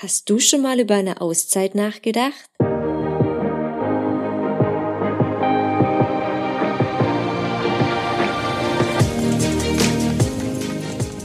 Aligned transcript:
Hast 0.00 0.30
du 0.30 0.38
schon 0.38 0.62
mal 0.62 0.78
über 0.78 0.94
eine 0.94 1.20
Auszeit 1.20 1.74
nachgedacht? 1.74 2.48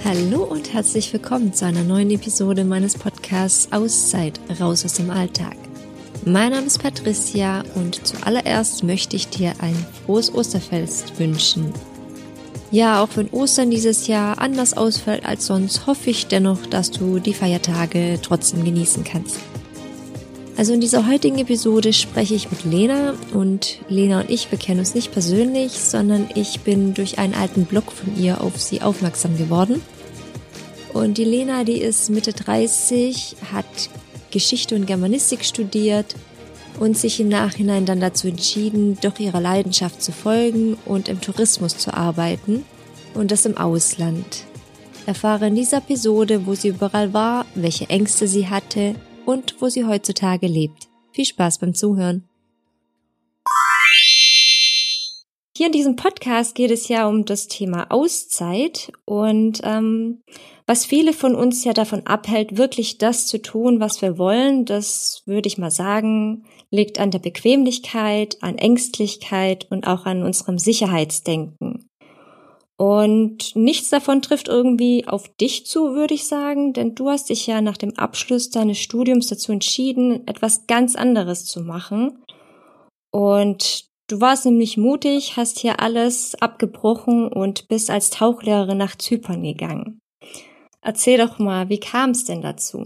Hallo 0.04 0.46
und 0.46 0.74
herzlich 0.74 1.14
willkommen 1.14 1.54
zu 1.54 1.68
einer 1.68 1.84
neuen 1.84 2.10
Episode 2.10 2.64
meines 2.64 2.98
Podcasts 2.98 3.72
Auszeit 3.72 4.40
raus 4.60 4.84
aus 4.84 4.96
dem 4.96 5.12
Alltag. 5.12 5.56
Mein 6.26 6.50
Name 6.50 6.66
ist 6.66 6.82
Patricia 6.82 7.64
und 7.76 8.08
zuallererst 8.08 8.84
möchte 8.84 9.16
ich 9.16 9.28
dir 9.28 9.54
ein 9.60 9.76
frohes 10.04 10.34
Osterfest 10.34 11.20
wünschen 11.20 11.72
ja, 12.74 13.04
auch 13.04 13.10
wenn 13.14 13.30
Ostern 13.30 13.70
dieses 13.70 14.08
Jahr 14.08 14.42
anders 14.42 14.76
ausfällt 14.76 15.28
als 15.28 15.46
sonst, 15.46 15.86
hoffe 15.86 16.10
ich 16.10 16.26
dennoch, 16.26 16.66
dass 16.66 16.90
du 16.90 17.20
die 17.20 17.36
Feiertage 17.36 18.18
trotzdem 18.20 18.66
genießen 18.66 19.04
kannst. 19.04 19.38
Also 20.58 20.74
in 20.74 20.82
dieser 20.82 21.08
heutigen 21.08 21.38
Episode 21.38 21.94
spreche 21.94 22.34
ich 22.34 22.50
mit 22.50 22.66
Lena 22.66 23.14
und 23.32 23.78
Lena 23.90 24.22
und 24.22 24.30
ich, 24.32 24.50
wir 24.50 24.58
kennen 24.58 24.80
uns 24.80 24.96
nicht 24.96 25.12
persönlich, 25.12 25.74
sondern 25.74 26.28
ich 26.34 26.62
bin 26.62 26.96
durch 26.96 27.20
einen 27.20 27.36
alten 27.36 27.66
Blog 27.66 27.92
von 27.92 28.20
ihr 28.20 28.42
auf 28.42 28.60
sie 28.60 28.82
aufmerksam 28.82 29.38
geworden. 29.38 29.80
Und 30.94 31.20
die 31.20 31.26
Lena, 31.26 31.66
die 31.66 31.78
ist 31.78 32.10
Mitte 32.10 32.34
30, 32.34 33.36
hat 33.54 33.66
Geschichte 34.32 34.74
und 34.74 34.88
Germanistik 34.88 35.46
studiert 35.46 36.16
und 36.80 36.98
sich 36.98 37.20
im 37.20 37.30
Nachhinein 37.30 37.86
dann 37.86 38.00
dazu 38.00 38.28
entschieden, 38.28 38.98
doch 39.02 39.20
ihrer 39.20 39.42
Leidenschaft 39.42 40.02
zu 40.02 40.12
folgen 40.12 40.78
und 40.86 41.08
im 41.08 41.22
Tourismus 41.22 41.78
zu 41.78 41.94
arbeiten 41.94 42.66
und 43.14 43.32
das 43.32 43.46
im 43.46 43.58
Ausland. 43.58 44.46
Erfahre 45.06 45.48
in 45.48 45.56
dieser 45.56 45.78
Episode, 45.78 46.46
wo 46.46 46.56
sie 46.56 46.70
überall 46.70 47.14
war, 47.14 47.46
welche 47.56 47.90
Ängste 47.90 48.28
sie 48.28 48.48
hatte 48.48 48.96
und 49.26 49.56
wo 49.60 49.70
sie 49.70 49.86
heutzutage 49.86 50.48
lebt. 50.48 50.88
Viel 51.12 51.26
Spaß 51.26 51.60
beim 51.60 51.74
Zuhören. 51.74 52.28
Hier 55.56 55.68
in 55.68 55.72
diesem 55.72 55.96
Podcast 55.96 56.56
geht 56.56 56.72
es 56.72 56.88
ja 56.88 57.08
um 57.08 57.26
das 57.26 57.48
Thema 57.48 57.92
Auszeit 57.92 58.92
und 59.06 59.62
ähm, 59.64 60.24
was 60.66 60.86
viele 60.86 61.14
von 61.14 61.36
uns 61.36 61.64
ja 61.64 61.74
davon 61.74 62.08
abhält, 62.08 62.58
wirklich 62.58 62.98
das 62.98 63.28
zu 63.28 63.40
tun, 63.40 63.80
was 63.80 64.02
wir 64.02 64.18
wollen, 64.18 64.66
das 64.66 65.22
würde 65.26 65.48
ich 65.48 65.60
mal 65.60 65.70
sagen, 65.70 66.46
liegt 66.74 67.00
an 67.00 67.12
der 67.12 67.20
Bequemlichkeit, 67.20 68.38
an 68.42 68.58
Ängstlichkeit 68.58 69.68
und 69.70 69.86
auch 69.86 70.06
an 70.06 70.24
unserem 70.24 70.58
Sicherheitsdenken. 70.58 71.88
Und 72.78 73.56
nichts 73.56 73.92
davon 73.92 74.24
trifft 74.24 74.48
irgendwie 74.48 75.08
auf 75.08 75.30
dich 75.36 75.68
zu, 75.68 75.94
würde 75.94 76.16
ich 76.16 76.26
sagen, 76.26 76.74
denn 76.74 76.96
du 76.96 77.10
hast 77.10 77.30
dich 77.30 77.46
ja 77.46 77.62
nach 77.62 77.78
dem 77.78 77.96
Abschluss 77.98 78.50
deines 78.50 78.80
Studiums 78.80 79.28
dazu 79.28 79.52
entschieden, 79.52 80.28
etwas 80.28 80.66
ganz 80.66 80.96
anderes 80.96 81.46
zu 81.46 81.62
machen. 81.62 82.24
Und 83.12 83.86
du 84.10 84.20
warst 84.20 84.46
nämlich 84.46 84.76
mutig, 84.76 85.38
hast 85.38 85.60
hier 85.60 85.80
alles 85.80 86.34
abgebrochen 86.42 87.28
und 87.28 87.68
bist 87.68 87.92
als 87.92 88.10
Tauchlehrerin 88.10 88.80
nach 88.80 88.96
Zypern 88.96 89.44
gegangen. 89.44 90.00
Erzähl 90.82 91.20
doch 91.20 91.38
mal, 91.38 91.70
wie 91.70 91.80
kam 91.80 92.10
es 92.10 92.26
denn 92.26 92.42
dazu? 92.42 92.84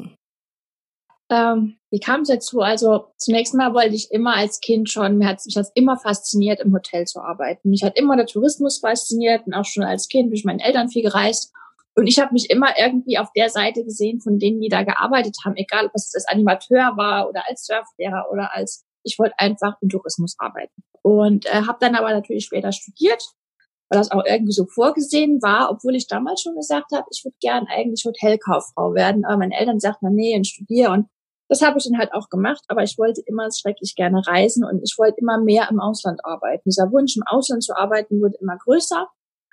Ähm, 1.32 1.77
wie 1.90 2.00
kam 2.00 2.22
es 2.22 2.28
dazu? 2.28 2.60
Also 2.60 3.08
zunächst 3.18 3.54
mal 3.54 3.74
wollte 3.74 3.96
ich 3.96 4.12
immer 4.12 4.36
als 4.36 4.60
Kind 4.60 4.90
schon, 4.90 5.18
mir 5.18 5.28
hat 5.28 5.46
mich 5.46 5.56
das 5.56 5.72
immer 5.74 5.98
fasziniert, 5.98 6.60
im 6.60 6.74
Hotel 6.74 7.06
zu 7.06 7.22
arbeiten. 7.22 7.70
Mich 7.70 7.84
hat 7.84 7.98
immer 7.98 8.18
der 8.18 8.26
Tourismus 8.26 8.80
fasziniert 8.80 9.48
und 9.48 9.54
auch 9.54 9.66
schon 9.66 9.84
als 9.84 10.10
Kind 10.10 10.30
bin 10.30 10.38
ich 10.38 10.46
meinen 10.46 10.60
Eltern 10.60 10.90
viel 10.90 11.04
gereist. 11.04 11.54
Und 11.96 12.08
ich 12.08 12.20
habe 12.20 12.34
mich 12.34 12.50
immer 12.50 12.78
irgendwie 12.78 13.18
auf 13.18 13.32
der 13.36 13.50
Seite 13.50 13.84
gesehen 13.84 14.20
von 14.20 14.38
denen, 14.38 14.62
die 14.62 14.70
da 14.70 14.84
gearbeitet 14.84 15.36
haben, 15.46 15.56
egal 15.56 15.86
ob 15.86 15.92
es 15.96 16.14
als 16.14 16.28
Animateur 16.28 16.96
war 16.98 17.30
oder 17.30 17.44
als 17.48 17.66
Surflehrer 17.66 18.28
oder 18.32 18.54
als, 18.54 18.86
ich 19.04 19.18
wollte 19.18 19.34
einfach 19.38 19.78
im 19.82 19.90
Tourismus 19.90 20.36
arbeiten. 20.38 20.84
Und 21.02 21.46
äh, 21.46 21.64
habe 21.66 21.78
dann 21.80 21.96
aber 21.96 22.12
natürlich 22.12 22.46
später 22.46 22.72
studiert, 22.74 23.24
weil 23.90 23.98
das 23.98 24.12
auch 24.12 24.24
irgendwie 24.26 24.52
so 24.52 24.66
vorgesehen 24.66 25.42
war, 25.42 25.72
obwohl 25.72 25.96
ich 25.96 26.08
damals 26.08 26.42
schon 26.42 26.56
gesagt 26.56 26.92
habe, 26.92 27.06
ich 27.12 27.24
würde 27.24 27.38
gern 27.40 27.66
eigentlich 27.68 28.04
Hotelkauffrau 28.06 28.94
werden. 28.94 29.26
Aber 29.26 29.38
meine 29.38 29.58
Eltern 29.58 29.80
sagten, 29.80 30.14
nee, 30.14 30.36
und 30.36 30.46
studier 30.46 30.92
und 30.92 31.08
das 31.50 31.62
habe 31.62 31.78
ich 31.78 31.86
dann 31.86 31.98
halt 31.98 32.14
auch 32.14 32.30
gemacht, 32.30 32.64
aber 32.68 32.84
ich 32.84 32.98
wollte 32.98 33.22
immer 33.26 33.48
schrecklich 33.52 33.96
gerne 33.96 34.26
reisen 34.26 34.64
und 34.66 34.82
ich 34.84 34.96
wollte 34.98 35.20
immer 35.20 35.40
mehr 35.40 35.68
im 35.70 35.80
Ausland 35.80 36.24
arbeiten. 36.24 36.70
Dieser 36.70 36.92
Wunsch, 36.92 37.16
im 37.16 37.24
Ausland 37.26 37.64
zu 37.64 37.76
arbeiten, 37.76 38.22
wurde 38.22 38.38
immer 38.42 38.58
größer. 38.58 39.08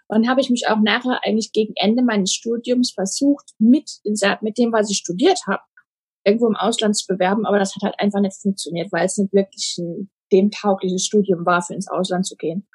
Und 0.09 0.22
dann 0.22 0.28
habe 0.28 0.41
ich 0.41 0.50
mich 0.50 0.69
auch 0.69 0.81
nachher 0.81 1.21
eigentlich 1.25 1.53
gegen 1.53 1.72
Ende 1.77 2.03
meines 2.03 2.32
Studiums 2.32 2.93
versucht, 2.93 3.50
mit, 3.59 3.91
mit 4.41 4.59
dem, 4.59 4.72
was 4.72 4.91
ich 4.91 4.99
studiert 4.99 5.41
habe, 5.47 5.62
irgendwo 6.25 6.47
im 6.47 6.56
Ausland 6.56 6.97
zu 6.97 7.06
bewerben, 7.06 7.47
aber 7.47 7.59
das 7.59 7.75
hat 7.75 7.82
halt 7.82 7.94
einfach 7.99 8.21
nicht 8.21 8.41
funktioniert, 8.41 8.93
weil 8.93 9.06
es 9.06 9.16
nicht 9.16 9.32
wirklich 9.32 9.76
ein 9.78 10.11
dem 10.32 10.50
taugliches 10.50 11.05
Studium 11.05 11.47
war, 11.47 11.62
für 11.62 11.75
ins 11.75 11.88
Ausland 11.88 12.26
zu 12.26 12.37
gehen. 12.37 12.66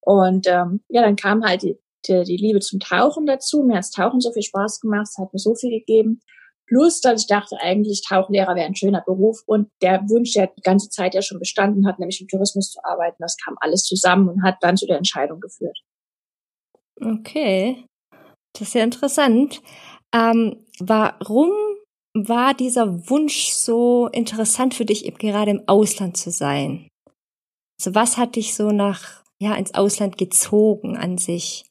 Und 0.00 0.46
ähm, 0.46 0.80
ja, 0.88 1.02
dann 1.02 1.16
kam 1.16 1.44
halt 1.44 1.62
die, 1.62 1.78
die, 2.06 2.22
die 2.24 2.36
Liebe 2.36 2.60
zum 2.60 2.80
Tauchen 2.80 3.26
dazu. 3.26 3.62
Mir 3.62 3.76
hat's 3.76 3.90
Tauchen 3.90 4.20
so 4.20 4.32
viel 4.32 4.42
Spaß 4.42 4.80
gemacht, 4.80 5.08
es 5.10 5.18
hat 5.18 5.32
mir 5.32 5.38
so 5.38 5.54
viel 5.54 5.70
gegeben. 5.70 6.20
Plus, 6.68 7.00
dass 7.00 7.22
ich 7.22 7.26
dachte, 7.26 7.56
eigentlich 7.60 8.02
Tauchlehrer 8.06 8.54
wäre 8.54 8.66
ein 8.66 8.76
schöner 8.76 9.02
Beruf 9.04 9.42
und 9.46 9.70
der 9.80 10.02
Wunsch, 10.08 10.34
der 10.34 10.48
die 10.48 10.60
ganze 10.60 10.90
Zeit 10.90 11.14
ja 11.14 11.22
schon 11.22 11.38
bestanden 11.38 11.86
hat, 11.86 11.98
nämlich 11.98 12.20
im 12.20 12.28
Tourismus 12.28 12.70
zu 12.70 12.80
arbeiten, 12.84 13.16
das 13.20 13.36
kam 13.42 13.56
alles 13.60 13.84
zusammen 13.84 14.28
und 14.28 14.42
hat 14.42 14.56
dann 14.60 14.76
zu 14.76 14.86
der 14.86 14.98
Entscheidung 14.98 15.40
geführt. 15.40 15.78
Okay, 17.00 17.86
das 18.52 18.68
ist 18.68 18.74
ja 18.74 18.84
interessant. 18.84 19.62
Ähm, 20.12 20.64
warum 20.78 21.52
war 22.14 22.52
dieser 22.54 23.08
Wunsch 23.08 23.50
so 23.50 24.08
interessant 24.08 24.74
für 24.74 24.84
dich, 24.84 25.06
eben 25.06 25.18
gerade 25.18 25.50
im 25.50 25.62
Ausland 25.66 26.16
zu 26.16 26.30
sein? 26.30 26.88
Also 27.80 27.94
was 27.94 28.18
hat 28.18 28.36
dich 28.36 28.54
so 28.54 28.72
nach, 28.72 29.22
ja, 29.40 29.54
ins 29.54 29.74
Ausland 29.74 30.18
gezogen 30.18 30.96
an 30.96 31.16
sich? 31.16 31.64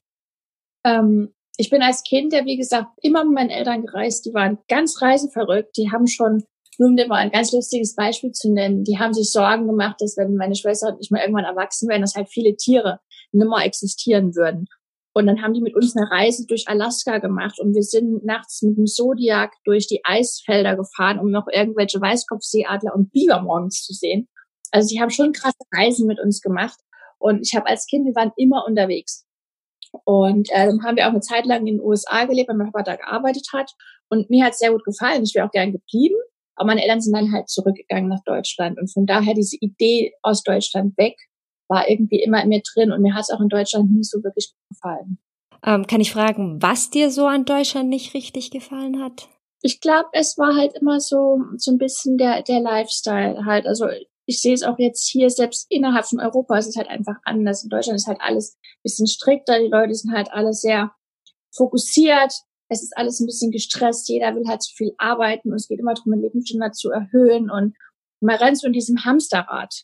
Ähm, 0.86 1.34
ich 1.58 1.72
bin 1.72 1.82
als 1.82 2.04
Kind 2.04 2.34
ja, 2.34 2.46
wie 2.46 2.58
gesagt, 2.58 2.90
immer 3.02 3.26
mit 3.26 3.34
meinen 3.34 3.50
Eltern 3.50 3.86
gereist. 3.86 4.26
Die 4.26 4.34
waren 4.34 4.60
ganz 4.68 5.02
reiseverrückt. 5.02 5.76
Die 5.76 5.92
haben 5.92 6.08
schon, 6.08 6.44
nur 6.78 6.90
um 6.90 6.96
dir 6.96 7.08
mal 7.08 7.16
ein 7.16 7.32
ganz 7.32 7.52
lustiges 7.52 7.96
Beispiel 7.96 8.32
zu 8.32 8.54
nennen, 8.54 8.84
die 8.84 9.00
haben 9.00 9.14
sich 9.14 9.32
Sorgen 9.32 9.68
gemacht, 9.68 9.96
dass 10.00 10.16
wenn 10.18 10.36
meine 10.36 10.56
Schwester 10.56 10.90
und 10.90 11.00
ich 11.02 11.10
mal 11.10 11.22
irgendwann 11.22 11.46
erwachsen 11.46 11.90
werden, 11.90 12.02
dass 12.02 12.16
halt 12.16 12.30
viele 12.30 12.56
Tiere 12.56 13.00
nimmer 13.32 13.66
existieren 13.66 14.36
würden. 14.36 14.68
Und 15.14 15.26
dann 15.26 15.42
haben 15.42 15.56
die 15.56 15.62
mit 15.62 15.76
uns 15.76 15.96
eine 15.96 16.12
Reise 16.12 16.46
durch 16.46 16.68
Alaska 16.68 17.18
gemacht 17.18 17.60
und 17.60 17.74
wir 17.74 17.82
sind 17.82 18.24
nachts 18.24 18.62
mit 18.62 18.78
dem 18.78 18.86
Zodiac 18.86 19.56
durch 19.66 19.88
die 19.88 20.02
Eisfelder 20.04 20.76
gefahren, 20.76 21.18
um 21.18 21.32
noch 21.32 21.48
irgendwelche 21.52 22.00
Weißkopfseeadler 22.00 22.94
und 22.94 23.12
Biber 23.12 23.42
morgens 23.42 23.82
zu 23.84 23.94
sehen. 23.94 24.28
Also 24.72 24.90
die 24.90 25.02
haben 25.02 25.10
schon 25.10 25.34
krasse 25.34 25.58
Reisen 25.74 26.06
mit 26.06 26.20
uns 26.20 26.40
gemacht. 26.40 26.78
Und 27.18 27.42
ich 27.42 27.56
habe 27.56 27.66
als 27.66 27.88
Kind, 27.88 28.06
wir 28.06 28.14
waren 28.14 28.32
immer 28.38 28.64
unterwegs. 28.68 29.27
Und 30.06 30.50
äh, 30.52 30.66
dann 30.66 30.84
haben 30.84 30.98
wir 30.98 31.06
auch 31.06 31.12
eine 31.12 31.22
Zeit 31.22 31.46
lang 31.46 31.62
in 31.62 31.78
den 31.78 31.82
USA 31.82 32.26
gelebt, 32.26 32.50
weil 32.50 32.58
mein 32.58 32.72
Papa 32.72 32.84
da 32.84 32.96
gearbeitet 32.96 33.48
hat. 33.54 33.72
Und 34.10 34.30
mir 34.30 34.46
hat 34.46 34.54
es 34.54 34.60
sehr 34.60 34.72
gut 34.72 34.84
gefallen. 34.84 35.24
Ich 35.24 35.36
wäre 35.36 35.48
auch 35.48 35.52
gern 35.52 35.72
geblieben. 35.72 36.16
Aber 36.56 36.68
meine 36.68 36.82
Eltern 36.82 37.02
sind 37.02 37.16
dann 37.16 37.32
halt 37.32 37.50
zurückgegangen 37.50 38.10
nach 38.10 38.24
Deutschland. 38.26 38.80
Und 38.80 38.92
von 38.92 39.06
daher 39.06 39.34
diese 39.34 39.58
Idee 39.60 40.14
aus 40.24 40.44
Deutschland 40.44 40.98
weg 40.98 41.16
war 41.68 41.90
irgendwie 41.90 42.22
immer 42.22 42.42
in 42.42 42.50
mir 42.50 42.62
drin. 42.74 42.92
Und 42.92 43.02
mir 43.02 43.14
hat 43.14 43.24
es 43.24 43.30
auch 43.30 43.42
in 43.42 43.50
Deutschland 43.50 43.92
nie 43.92 44.04
so 44.04 44.24
wirklich 44.24 44.54
gefallen. 44.70 45.20
Ähm, 45.64 45.86
kann 45.88 46.02
ich 46.02 46.12
fragen, 46.12 46.62
was 46.62 46.90
dir 46.90 47.12
so 47.12 47.26
an 47.26 47.46
Deutschland 47.46 47.90
nicht 47.90 48.14
richtig 48.14 48.52
gefallen 48.52 49.04
hat? 49.04 49.28
Ich 49.62 49.82
glaube, 49.82 50.10
es 50.14 50.38
war 50.38 50.56
halt 50.56 50.76
immer 50.80 51.00
so, 51.00 51.40
so 51.58 51.72
ein 51.72 51.78
bisschen 51.78 52.18
der, 52.18 52.44
der 52.44 52.60
Lifestyle 52.60 53.46
halt. 53.46 53.66
Also 53.66 53.88
ich 54.28 54.42
sehe 54.42 54.54
es 54.54 54.64
auch 54.64 54.78
jetzt 54.78 55.08
hier, 55.08 55.30
selbst 55.30 55.66
innerhalb 55.70 56.06
von 56.06 56.20
Europa 56.20 56.58
ist 56.58 56.68
es 56.68 56.76
halt 56.76 56.90
einfach 56.90 57.16
anders. 57.24 57.64
In 57.64 57.70
Deutschland 57.70 57.98
ist 57.98 58.08
halt 58.08 58.20
alles 58.22 58.58
ein 58.58 58.84
bisschen 58.84 59.08
strikter, 59.08 59.58
die 59.60 59.70
Leute 59.70 59.96
sind 59.96 60.14
halt 60.14 60.32
alle 60.32 60.54
sehr 60.54 60.92
fokussiert, 61.56 62.34
es 62.70 62.84
ist 62.84 62.96
alles 62.98 63.22
ein 63.22 63.26
bisschen 63.26 63.52
gestresst, 63.52 64.10
jeder 64.10 64.36
will 64.36 64.46
halt 64.46 64.62
zu 64.62 64.76
viel 64.76 64.92
arbeiten 64.98 65.50
und 65.50 65.56
es 65.56 65.70
geht 65.70 65.80
immer 65.80 65.94
darum, 65.94 66.12
den 66.12 66.22
Lebensstandard 66.22 66.76
zu 66.76 66.92
erhöhen 66.92 67.50
und 67.50 67.76
man 68.20 68.36
rennt 68.36 68.60
so 68.60 68.68
in 68.68 68.74
diesem 68.74 69.06
Hamsterrad. 69.06 69.84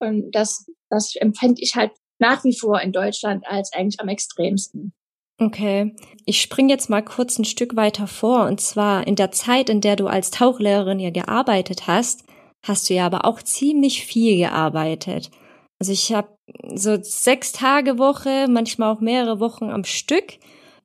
Und 0.00 0.32
das, 0.32 0.66
das 0.90 1.14
empfände 1.14 1.62
ich 1.62 1.76
halt 1.76 1.92
nach 2.18 2.42
wie 2.42 2.56
vor 2.56 2.80
in 2.80 2.92
Deutschland 2.92 3.46
als 3.46 3.72
eigentlich 3.72 4.00
am 4.00 4.08
extremsten. 4.08 4.92
Okay, 5.40 5.94
ich 6.24 6.40
springe 6.40 6.72
jetzt 6.72 6.90
mal 6.90 7.02
kurz 7.02 7.38
ein 7.38 7.44
Stück 7.44 7.76
weiter 7.76 8.08
vor 8.08 8.46
und 8.46 8.60
zwar 8.60 9.06
in 9.06 9.14
der 9.14 9.30
Zeit, 9.30 9.70
in 9.70 9.80
der 9.80 9.94
du 9.94 10.08
als 10.08 10.32
Tauchlehrerin 10.32 10.98
hier 10.98 11.12
gearbeitet 11.12 11.86
hast, 11.86 12.24
hast 12.66 12.88
du 12.88 12.94
ja 12.94 13.06
aber 13.06 13.24
auch 13.24 13.42
ziemlich 13.42 14.04
viel 14.04 14.36
gearbeitet. 14.36 15.30
Also 15.78 15.92
ich 15.92 16.12
habe 16.12 16.36
so 16.74 16.98
sechs 17.00 17.52
Tage 17.52 17.98
Woche, 17.98 18.46
manchmal 18.48 18.92
auch 18.92 19.00
mehrere 19.00 19.40
Wochen 19.40 19.70
am 19.70 19.84
Stück. 19.84 20.38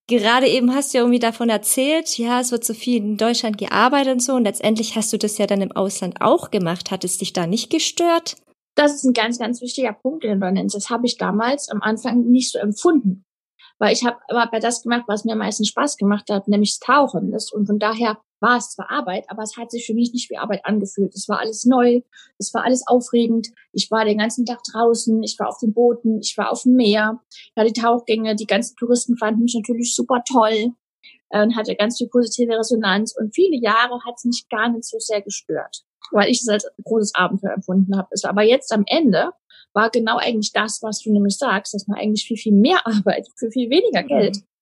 Gerade 0.07 0.47
eben 0.47 0.75
hast 0.75 0.93
du 0.93 0.97
ja 0.97 1.03
irgendwie 1.03 1.19
davon 1.19 1.49
erzählt, 1.49 2.17
ja, 2.17 2.41
es 2.41 2.51
wird 2.51 2.65
so 2.65 2.73
viel 2.73 2.97
in 2.97 3.17
Deutschland 3.17 3.57
gearbeitet 3.57 4.13
und 4.13 4.19
so. 4.19 4.33
Und 4.33 4.43
letztendlich 4.43 4.95
hast 4.95 5.13
du 5.13 5.17
das 5.17 5.37
ja 5.37 5.47
dann 5.47 5.61
im 5.61 5.71
Ausland 5.71 6.21
auch 6.21 6.51
gemacht. 6.51 6.91
Hat 6.91 7.03
es 7.03 7.17
dich 7.17 7.33
da 7.33 7.47
nicht 7.47 7.69
gestört? 7.69 8.35
Das 8.75 8.93
ist 8.93 9.05
ein 9.05 9.13
ganz, 9.13 9.39
ganz 9.39 9.61
wichtiger 9.61 9.93
Punkt, 9.93 10.23
den 10.23 10.39
du 10.39 10.51
nennst. 10.51 10.75
Das 10.75 10.89
habe 10.89 11.05
ich 11.05 11.17
damals 11.17 11.69
am 11.69 11.81
Anfang 11.81 12.25
nicht 12.25 12.51
so 12.51 12.59
empfunden. 12.59 13.23
Weil 13.79 13.93
ich 13.93 14.03
habe 14.03 14.17
aber 14.27 14.49
bei 14.51 14.59
das 14.59 14.83
gemacht, 14.83 15.03
was 15.07 15.25
mir 15.25 15.33
am 15.33 15.39
meisten 15.39 15.65
Spaß 15.65 15.97
gemacht 15.97 16.29
hat, 16.29 16.47
nämlich 16.47 16.79
das 16.79 16.79
Tauchen. 16.79 17.33
und 17.33 17.65
von 17.65 17.79
daher 17.79 18.17
war 18.43 18.57
es 18.57 18.71
zwar 18.71 18.91
Arbeit, 18.91 19.23
aber 19.29 19.41
es 19.41 19.55
hat 19.57 19.71
sich 19.71 19.85
für 19.85 19.93
mich 19.93 20.11
nicht 20.11 20.29
wie 20.29 20.37
Arbeit 20.37 20.65
angefühlt. 20.65 21.15
Es 21.15 21.29
war 21.29 21.39
alles 21.39 21.63
neu, 21.63 22.01
es 22.37 22.53
war 22.53 22.65
alles 22.65 22.85
aufregend. 22.85 23.47
Ich 23.71 23.89
war 23.89 24.03
den 24.03 24.17
ganzen 24.17 24.45
Tag 24.45 24.59
draußen, 24.69 25.23
ich 25.23 25.39
war 25.39 25.47
auf 25.47 25.59
den 25.59 25.73
Booten, 25.73 26.19
ich 26.19 26.37
war 26.37 26.51
auf 26.51 26.63
dem 26.63 26.73
Meer, 26.73 27.21
ja, 27.55 27.63
die 27.63 27.71
Tauchgänge, 27.71 28.35
die 28.35 28.45
ganzen 28.45 28.75
Touristen 28.75 29.17
fanden 29.17 29.43
mich 29.43 29.55
natürlich 29.55 29.95
super 29.95 30.21
toll 30.29 30.73
und 31.29 31.55
hatte 31.55 31.75
ganz 31.75 31.97
viel 31.97 32.09
positive 32.09 32.59
Resonanz. 32.59 33.15
Und 33.17 33.33
viele 33.33 33.57
Jahre 33.57 34.03
hat 34.05 34.15
es 34.17 34.25
mich 34.25 34.45
gar 34.49 34.69
nicht 34.69 34.83
so 34.83 34.97
sehr 34.99 35.21
gestört, 35.21 35.83
weil 36.11 36.29
ich 36.29 36.41
es 36.41 36.49
als 36.49 36.67
großes 36.83 37.15
Abenteuer 37.15 37.53
empfunden 37.53 37.97
habe. 37.97 38.09
Aber 38.23 38.43
jetzt 38.43 38.73
am 38.73 38.83
Ende 38.87 39.31
war 39.71 39.89
genau 39.89 40.17
eigentlich 40.17 40.51
das, 40.51 40.83
was 40.83 40.99
du 40.99 41.13
nämlich 41.13 41.37
sagst, 41.37 41.73
dass 41.73 41.87
man 41.87 41.97
eigentlich 41.97 42.25
viel, 42.25 42.37
viel 42.37 42.53
mehr 42.53 42.81
arbeitet 42.85 43.31
für 43.37 43.49
viel 43.49 43.69
weniger 43.69 44.03
Geld. 44.03 44.35
Mhm 44.35 44.52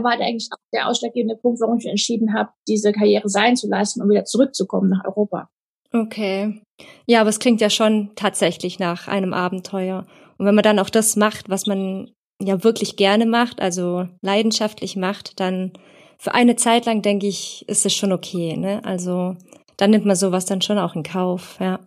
war 0.00 0.16
da 0.16 0.24
eigentlich 0.24 0.48
auch 0.52 0.58
der 0.72 0.88
ausschlaggebende 0.88 1.36
Punkt, 1.36 1.60
warum 1.60 1.78
ich 1.78 1.86
entschieden 1.86 2.34
habe, 2.34 2.50
diese 2.68 2.92
Karriere 2.92 3.28
sein 3.28 3.56
zu 3.56 3.68
lassen 3.68 4.02
und 4.02 4.08
wieder 4.08 4.24
zurückzukommen 4.24 4.90
nach 4.90 5.04
Europa. 5.04 5.48
Okay. 5.92 6.62
Ja, 7.06 7.20
aber 7.20 7.30
es 7.30 7.38
klingt 7.38 7.60
ja 7.60 7.70
schon 7.70 8.10
tatsächlich 8.14 8.78
nach 8.78 9.08
einem 9.08 9.34
Abenteuer. 9.34 10.06
Und 10.38 10.46
wenn 10.46 10.54
man 10.54 10.64
dann 10.64 10.78
auch 10.78 10.90
das 10.90 11.16
macht, 11.16 11.50
was 11.50 11.66
man 11.66 12.10
ja 12.40 12.64
wirklich 12.64 12.96
gerne 12.96 13.26
macht, 13.26 13.60
also 13.60 14.06
leidenschaftlich 14.22 14.96
macht, 14.96 15.38
dann 15.40 15.72
für 16.18 16.34
eine 16.34 16.56
Zeit 16.56 16.86
lang 16.86 17.02
denke 17.02 17.26
ich, 17.26 17.64
ist 17.68 17.84
es 17.84 17.94
schon 17.94 18.12
okay. 18.12 18.56
Ne? 18.56 18.80
Also 18.84 19.36
dann 19.76 19.90
nimmt 19.90 20.06
man 20.06 20.16
sowas 20.16 20.46
dann 20.46 20.62
schon 20.62 20.78
auch 20.78 20.94
in 20.94 21.02
Kauf, 21.02 21.58
ja 21.60 21.80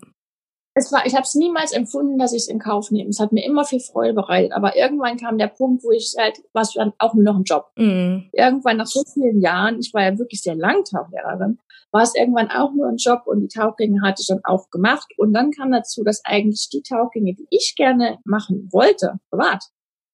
es 0.77 0.91
war, 0.91 1.05
ich 1.05 1.13
habe 1.13 1.23
es 1.23 1.35
niemals 1.35 1.71
empfunden, 1.71 2.17
dass 2.17 2.33
ich 2.33 2.43
es 2.43 2.47
in 2.49 2.59
Kauf 2.59 2.91
nehme. 2.91 3.09
Es 3.09 3.21
hat 3.21 3.31
mir 3.31 3.45
immer 3.45 3.63
viel 3.63 3.79
Freude 3.79 4.13
bereitet. 4.13 4.51
Aber 4.51 4.75
irgendwann 4.75 5.15
kam 5.15 5.37
der 5.37 5.47
Punkt, 5.47 5.85
wo 5.85 5.91
ich 5.91 6.13
halt, 6.17 6.41
was 6.51 6.73
dann 6.73 6.91
auch 6.97 7.13
nur 7.13 7.23
noch 7.23 7.37
ein 7.37 7.45
Job. 7.45 7.71
Mhm. 7.77 8.29
Irgendwann 8.33 8.77
nach 8.77 8.85
so 8.85 9.03
vielen 9.05 9.39
Jahren, 9.39 9.79
ich 9.79 9.93
war 9.93 10.03
ja 10.03 10.19
wirklich 10.19 10.41
sehr 10.41 10.55
lang 10.55 10.83
Tauchlehrerin, 10.83 11.59
war 11.91 12.03
es 12.03 12.13
irgendwann 12.13 12.51
auch 12.51 12.73
nur 12.73 12.87
ein 12.89 12.97
Job 12.97 13.21
und 13.25 13.39
die 13.39 13.47
Tauchgänge 13.47 14.01
hatte 14.01 14.21
ich 14.21 14.27
dann 14.27 14.41
auch 14.43 14.69
gemacht. 14.69 15.07
Und 15.17 15.31
dann 15.31 15.51
kam 15.51 15.71
dazu, 15.71 16.03
dass 16.03 16.25
eigentlich 16.25 16.67
die 16.69 16.83
Tauchgänge, 16.83 17.35
die 17.35 17.47
ich 17.51 17.75
gerne 17.77 18.19
machen 18.25 18.67
wollte, 18.73 19.13
privat, 19.29 19.63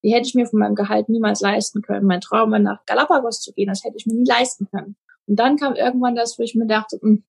die 0.03 0.13
hätte 0.13 0.27
ich 0.27 0.35
mir 0.35 0.45
von 0.45 0.59
meinem 0.59 0.75
Gehalt 0.75 1.09
niemals 1.09 1.41
leisten 1.41 1.81
können. 1.81 2.05
Mein 2.05 2.21
Traum 2.21 2.51
war 2.51 2.59
nach 2.59 2.85
Galapagos 2.85 3.41
zu 3.41 3.51
gehen, 3.53 3.67
das 3.67 3.83
hätte 3.83 3.97
ich 3.97 4.05
mir 4.05 4.13
nie 4.13 4.27
leisten 4.27 4.67
können. 4.69 4.95
Und 5.25 5.39
dann 5.39 5.57
kam 5.57 5.73
irgendwann 5.73 6.15
das, 6.15 6.37
wo 6.37 6.43
ich 6.43 6.53
mir 6.53 6.67
dachte, 6.67 6.99
mh, 7.01 7.09
hm, 7.09 7.23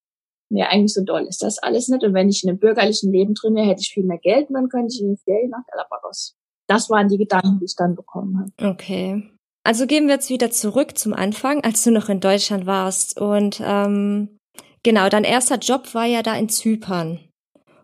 nee, 0.53 0.63
eigentlich 0.63 0.95
so 0.95 1.03
doll 1.03 1.23
ist 1.23 1.43
das 1.43 1.59
alles 1.59 1.89
nicht. 1.89 2.05
Und 2.05 2.15
wenn 2.15 2.29
ich 2.29 2.45
in 2.45 2.51
einem 2.51 2.59
bürgerlichen 2.59 3.13
Leben 3.13 3.35
drin 3.35 3.55
wäre, 3.55 3.67
hätte 3.67 3.81
ich 3.81 3.93
viel 3.93 4.05
mehr 4.05 4.19
Geld 4.19 4.49
und 4.49 4.55
dann 4.55 4.69
könnte 4.69 4.95
ich 4.95 5.01
in 5.01 5.15
die 5.15 5.23
Ferien 5.23 5.51
nach 5.51 5.67
Galapagos. 5.71 6.35
Das 6.69 6.91
waren 6.91 7.09
die 7.09 7.19
Gedanken, 7.19 7.59
die 7.59 7.65
ich 7.65 7.77
dann 7.77 7.97
bekommen 7.97 8.39
habe. 8.39 8.71
Okay. 8.71 9.29
Also 9.65 9.87
gehen 9.87 10.07
wir 10.07 10.15
jetzt 10.15 10.31
wieder 10.31 10.51
zurück 10.51 10.99
zum 10.99 11.13
Anfang, 11.13 11.63
als 11.65 11.85
du 11.85 11.91
noch 11.91 12.09
in 12.09 12.21
Deutschland 12.21 12.67
warst. 12.67 13.21
Und 13.21 13.61
ähm, 13.65 14.39
genau, 14.83 15.09
dein 15.09 15.25
erster 15.25 15.59
Job 15.59 15.95
war 15.95 16.07
ja 16.07 16.23
da 16.23 16.35
in 16.35 16.49
Zypern. 16.49 17.21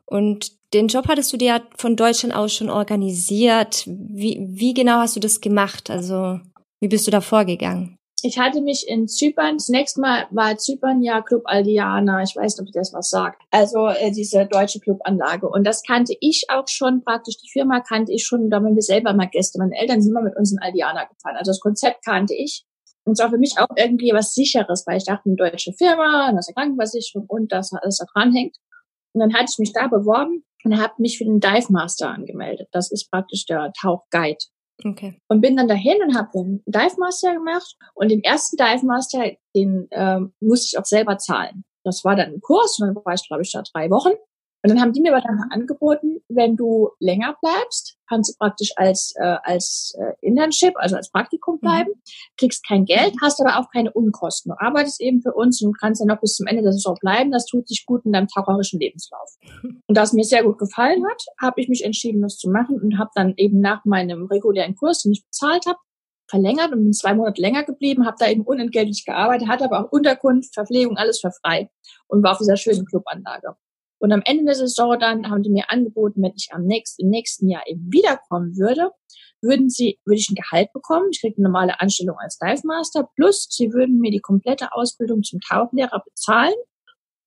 Und 0.06 0.52
den 0.74 0.88
Job 0.88 1.08
hattest 1.08 1.32
du 1.32 1.36
dir 1.36 1.48
ja 1.48 1.60
von 1.76 1.96
Deutschland 1.96 2.34
aus 2.34 2.54
schon 2.54 2.70
organisiert. 2.70 3.84
Wie, 3.86 4.38
wie 4.48 4.74
genau 4.74 4.98
hast 4.98 5.16
du 5.16 5.20
das 5.20 5.40
gemacht? 5.40 5.90
Also, 5.90 6.40
wie 6.80 6.88
bist 6.88 7.06
du 7.06 7.10
da 7.10 7.20
vorgegangen? 7.20 7.97
Ich 8.22 8.38
hatte 8.38 8.60
mich 8.60 8.88
in 8.88 9.06
Zypern, 9.06 9.58
zunächst 9.58 9.96
mal 9.96 10.26
war 10.30 10.56
Zypern 10.56 11.02
ja 11.02 11.22
Club 11.22 11.42
Aldiana, 11.44 12.22
ich 12.22 12.34
weiß 12.34 12.58
nicht, 12.58 12.68
ob 12.68 12.72
das 12.72 12.92
was 12.92 13.10
sagt, 13.10 13.42
also 13.50 13.88
äh, 13.88 14.10
diese 14.10 14.46
deutsche 14.46 14.80
Clubanlage. 14.80 15.48
Und 15.48 15.64
das 15.64 15.82
kannte 15.82 16.16
ich 16.20 16.46
auch 16.48 16.66
schon 16.68 17.04
praktisch, 17.04 17.36
die 17.38 17.50
Firma 17.50 17.80
kannte 17.80 18.12
ich 18.12 18.24
schon, 18.26 18.50
da 18.50 18.62
waren 18.62 18.74
wir 18.74 18.82
selber 18.82 19.12
mal 19.14 19.28
Gäste. 19.28 19.58
Meine 19.58 19.78
Eltern 19.78 20.02
sind 20.02 20.10
immer 20.10 20.22
mit 20.22 20.36
uns 20.36 20.52
in 20.52 20.58
Aldiana 20.58 21.04
gefahren. 21.04 21.36
Also 21.36 21.50
das 21.50 21.60
Konzept 21.60 22.04
kannte 22.04 22.34
ich. 22.34 22.64
Und 23.04 23.12
es 23.12 23.20
war 23.20 23.30
für 23.30 23.38
mich 23.38 23.54
auch 23.58 23.68
irgendwie 23.76 24.12
was 24.12 24.34
Sicheres, 24.34 24.84
weil 24.86 24.98
ich 24.98 25.04
dachte, 25.04 25.22
eine 25.26 25.36
deutsche 25.36 25.72
Firma, 25.72 26.32
das 26.32 26.48
ist 26.48 26.56
eine 26.56 26.62
Krankenversicherung 26.62 27.26
und 27.28 27.52
das 27.52 27.72
alles 27.72 27.98
da 27.98 28.04
dranhängt. 28.12 28.56
Und 29.12 29.20
dann 29.20 29.34
hatte 29.34 29.46
ich 29.50 29.58
mich 29.58 29.72
da 29.72 29.86
beworben 29.86 30.44
und 30.64 30.78
habe 30.78 30.94
mich 30.98 31.18
für 31.18 31.24
den 31.24 31.40
Dive 31.40 31.72
Master 31.72 32.10
angemeldet. 32.10 32.68
Das 32.72 32.90
ist 32.90 33.10
praktisch 33.10 33.46
der 33.46 33.72
Tauchguide. 33.80 34.38
Okay. 34.84 35.20
Und 35.28 35.40
bin 35.40 35.56
dann 35.56 35.69
dahin 35.69 36.02
und 36.02 36.16
habe 36.16 36.28
den 36.34 36.62
Dive 36.66 36.96
Master 36.98 37.34
gemacht. 37.34 37.76
Und 37.94 38.10
den 38.10 38.22
ersten 38.22 38.56
Dive 38.56 38.86
Master, 38.86 39.32
den 39.54 39.88
ähm, 39.90 40.32
musste 40.40 40.66
ich 40.66 40.78
auch 40.78 40.86
selber 40.86 41.19
zahlen. 41.19 41.64
Das 41.84 42.04
war 42.04 42.16
dann 42.16 42.34
ein 42.34 42.40
Kurs 42.40 42.78
und 42.78 42.88
dann 42.88 43.04
war 43.04 43.14
ich, 43.14 43.26
glaube 43.26 43.42
ich, 43.42 43.52
da 43.52 43.62
drei 43.72 43.90
Wochen. 43.90 44.12
Und 44.62 44.70
dann 44.70 44.81
haben 44.81 44.93
die 44.93 45.00
mir 45.00 45.14
aber 45.14 45.22
dann 45.22 45.38
angeboten, 45.50 46.20
wenn 46.28 46.56
du 46.56 46.90
länger 46.99 47.37
bleibst, 47.40 47.96
kannst 48.08 48.32
du 48.32 48.38
praktisch 48.38 48.72
als, 48.76 49.14
äh, 49.16 49.37
als 49.44 49.94
äh, 49.99 50.14
Internship, 50.20 50.75
also 50.76 50.96
als 50.96 51.10
Praktikum 51.10 51.56
mhm. 51.56 51.60
bleiben, 51.60 51.90
mhm. 51.90 52.00
kriegst 52.37 52.66
kein 52.66 52.84
Geld, 52.84 53.14
hast 53.22 53.40
aber 53.40 53.58
auch 53.58 53.70
keine 53.70 53.93
Unkosten. 53.93 54.50
Du 54.50 54.64
arbeitest 54.66 55.00
eben 55.00 55.22
für 55.22 55.32
uns 55.32 55.62
und 55.62 55.78
kannst 55.78 56.00
dann 56.00 56.08
noch 56.08 56.20
bis 56.20 56.34
zum 56.34 56.46
Ende 56.46 56.62
der 56.62 56.72
Saison 56.72 56.96
bleiben. 57.00 57.31
Das 57.31 57.46
tut 57.46 57.69
sich 57.69 57.87
gut 57.87 58.05
in 58.05 58.12
deinem 58.12 58.28
taucherischen 58.28 58.81
Lebenslauf. 58.81 59.37
Und 59.62 59.96
da 59.96 60.02
es 60.02 60.12
mir 60.12 60.25
sehr 60.25 60.43
gut 60.43 60.58
gefallen 60.58 61.04
hat, 61.08 61.22
habe 61.40 61.61
ich 61.61 61.69
mich 61.69 61.84
entschieden, 61.84 62.22
das 62.22 62.37
zu 62.37 62.50
machen 62.50 62.81
und 62.81 62.99
habe 62.99 63.11
dann 63.14 63.34
eben 63.37 63.61
nach 63.61 63.84
meinem 63.84 64.26
regulären 64.26 64.75
Kurs, 64.75 65.02
den 65.02 65.12
ich 65.12 65.25
bezahlt 65.25 65.66
habe, 65.66 65.78
verlängert 66.28 66.72
und 66.72 66.82
bin 66.82 66.93
zwei 66.93 67.14
Monate 67.14 67.40
länger 67.40 67.64
geblieben, 67.64 68.06
habe 68.06 68.16
da 68.19 68.28
eben 68.28 68.43
unentgeltlich 68.43 69.04
gearbeitet, 69.04 69.49
hatte 69.49 69.64
aber 69.64 69.81
auch 69.81 69.93
Unterkunft, 69.93 70.52
Verpflegung, 70.54 70.96
alles 70.96 71.20
für 71.20 71.31
frei 71.31 71.70
und 72.06 72.22
war 72.22 72.32
auf 72.32 72.38
dieser 72.38 72.56
schönen 72.56 72.84
Clubanlage. 72.84 73.56
Und 73.98 74.12
am 74.12 74.22
Ende 74.24 74.44
der 74.44 74.54
Saison 74.54 74.98
dann 74.98 75.30
haben 75.30 75.42
die 75.42 75.50
mir 75.50 75.70
angeboten, 75.70 76.22
wenn 76.22 76.34
ich 76.36 76.50
am 76.52 76.64
nächsten, 76.64 77.02
im 77.02 77.08
nächsten 77.08 77.48
Jahr 77.48 77.66
eben 77.66 77.92
wiederkommen 77.92 78.56
würde, 78.56 78.90
würden 79.42 79.68
sie, 79.68 79.98
würde 80.04 80.18
ich 80.18 80.30
ein 80.30 80.34
Gehalt 80.34 80.72
bekommen. 80.72 81.08
Ich 81.10 81.20
kriege 81.20 81.36
eine 81.38 81.44
normale 81.44 81.80
Anstellung 81.80 82.16
als 82.18 82.38
Dive 82.38 82.66
Master. 82.66 83.08
Plus, 83.16 83.46
sie 83.50 83.72
würden 83.72 83.98
mir 83.98 84.10
die 84.10 84.20
komplette 84.20 84.72
Ausbildung 84.72 85.22
zum 85.22 85.40
Tauchlehrer 85.40 86.02
bezahlen 86.04 86.54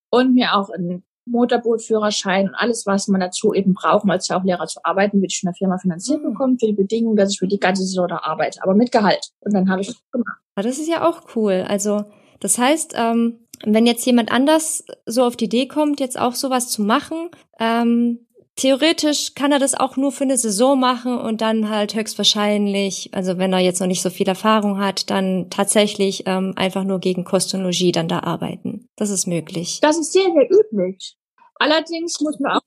und 0.10 0.34
mir 0.34 0.56
auch 0.56 0.70
einen 0.70 1.04
Motorbootführerschein 1.26 2.50
und 2.50 2.56
alles, 2.56 2.86
was 2.86 3.08
man 3.08 3.22
dazu 3.22 3.54
eben 3.54 3.74
braucht, 3.74 4.04
um 4.04 4.10
als 4.10 4.28
Tauchlehrer 4.28 4.66
zu 4.68 4.84
arbeiten, 4.84 5.18
würde 5.18 5.28
ich 5.30 5.40
von 5.40 5.48
der 5.48 5.56
Firma 5.56 5.78
finanziert 5.78 6.22
mhm. 6.22 6.32
bekommen, 6.32 6.60
für 6.60 6.66
die 6.66 6.74
Bedingung, 6.74 7.16
dass 7.16 7.32
ich 7.32 7.40
für 7.40 7.48
die 7.48 7.60
ganze 7.60 7.84
Saison 7.84 8.08
da 8.08 8.18
arbeite, 8.24 8.62
aber 8.64 8.74
mit 8.74 8.92
Gehalt. 8.92 9.30
Und 9.40 9.54
dann 9.54 9.70
habe 9.70 9.82
ich 9.82 9.88
das 9.88 10.02
gemacht. 10.12 10.40
Aber 10.56 10.68
das 10.68 10.80
ist 10.80 10.90
ja 10.90 11.08
auch 11.08 11.22
cool. 11.36 11.66
Also, 11.68 12.06
das 12.42 12.58
heißt, 12.58 12.94
ähm, 12.98 13.48
wenn 13.64 13.86
jetzt 13.86 14.06
jemand 14.06 14.32
anders 14.32 14.84
so 15.06 15.24
auf 15.24 15.38
die 15.38 15.46
Idee 15.46 15.68
kommt, 15.68 16.00
jetzt 16.00 16.20
auch 16.20 16.34
sowas 16.34 16.68
zu 16.68 16.82
machen, 16.82 17.30
ähm, 17.60 18.26
theoretisch 18.56 19.34
kann 19.36 19.52
er 19.52 19.60
das 19.60 19.76
auch 19.76 19.98
nur 19.98 20.12
für 20.12 20.24
eine 20.24 20.38
Saison 20.38 20.80
machen 20.80 21.18
und 21.18 21.42
dann 21.42 21.70
halt 21.70 21.96
höchstwahrscheinlich, 21.96 23.10
also 23.14 23.38
wenn 23.38 23.54
er 23.54 23.60
jetzt 23.60 23.80
noch 23.80 23.88
nicht 23.88 24.02
so 24.02 24.10
viel 24.10 24.28
Erfahrung 24.28 24.80
hat, 24.80 25.10
dann 25.10 25.50
tatsächlich 25.50 26.24
ähm, 26.26 26.54
einfach 26.56 26.84
nur 26.84 27.00
gegen 27.00 27.24
Kost 27.24 27.54
und 27.54 27.62
Logis 27.62 27.92
dann 27.94 28.08
da 28.08 28.20
arbeiten. 28.20 28.90
Das 28.98 29.10
ist 29.10 29.28
möglich. 29.28 29.80
Das 29.82 29.98
ist 29.98 30.12
sehr, 30.12 30.24
sehr 30.24 30.50
üblich. 30.52 31.18
Allerdings 31.60 32.20
muss 32.22 32.40
man 32.40 32.54
auch 32.54 32.62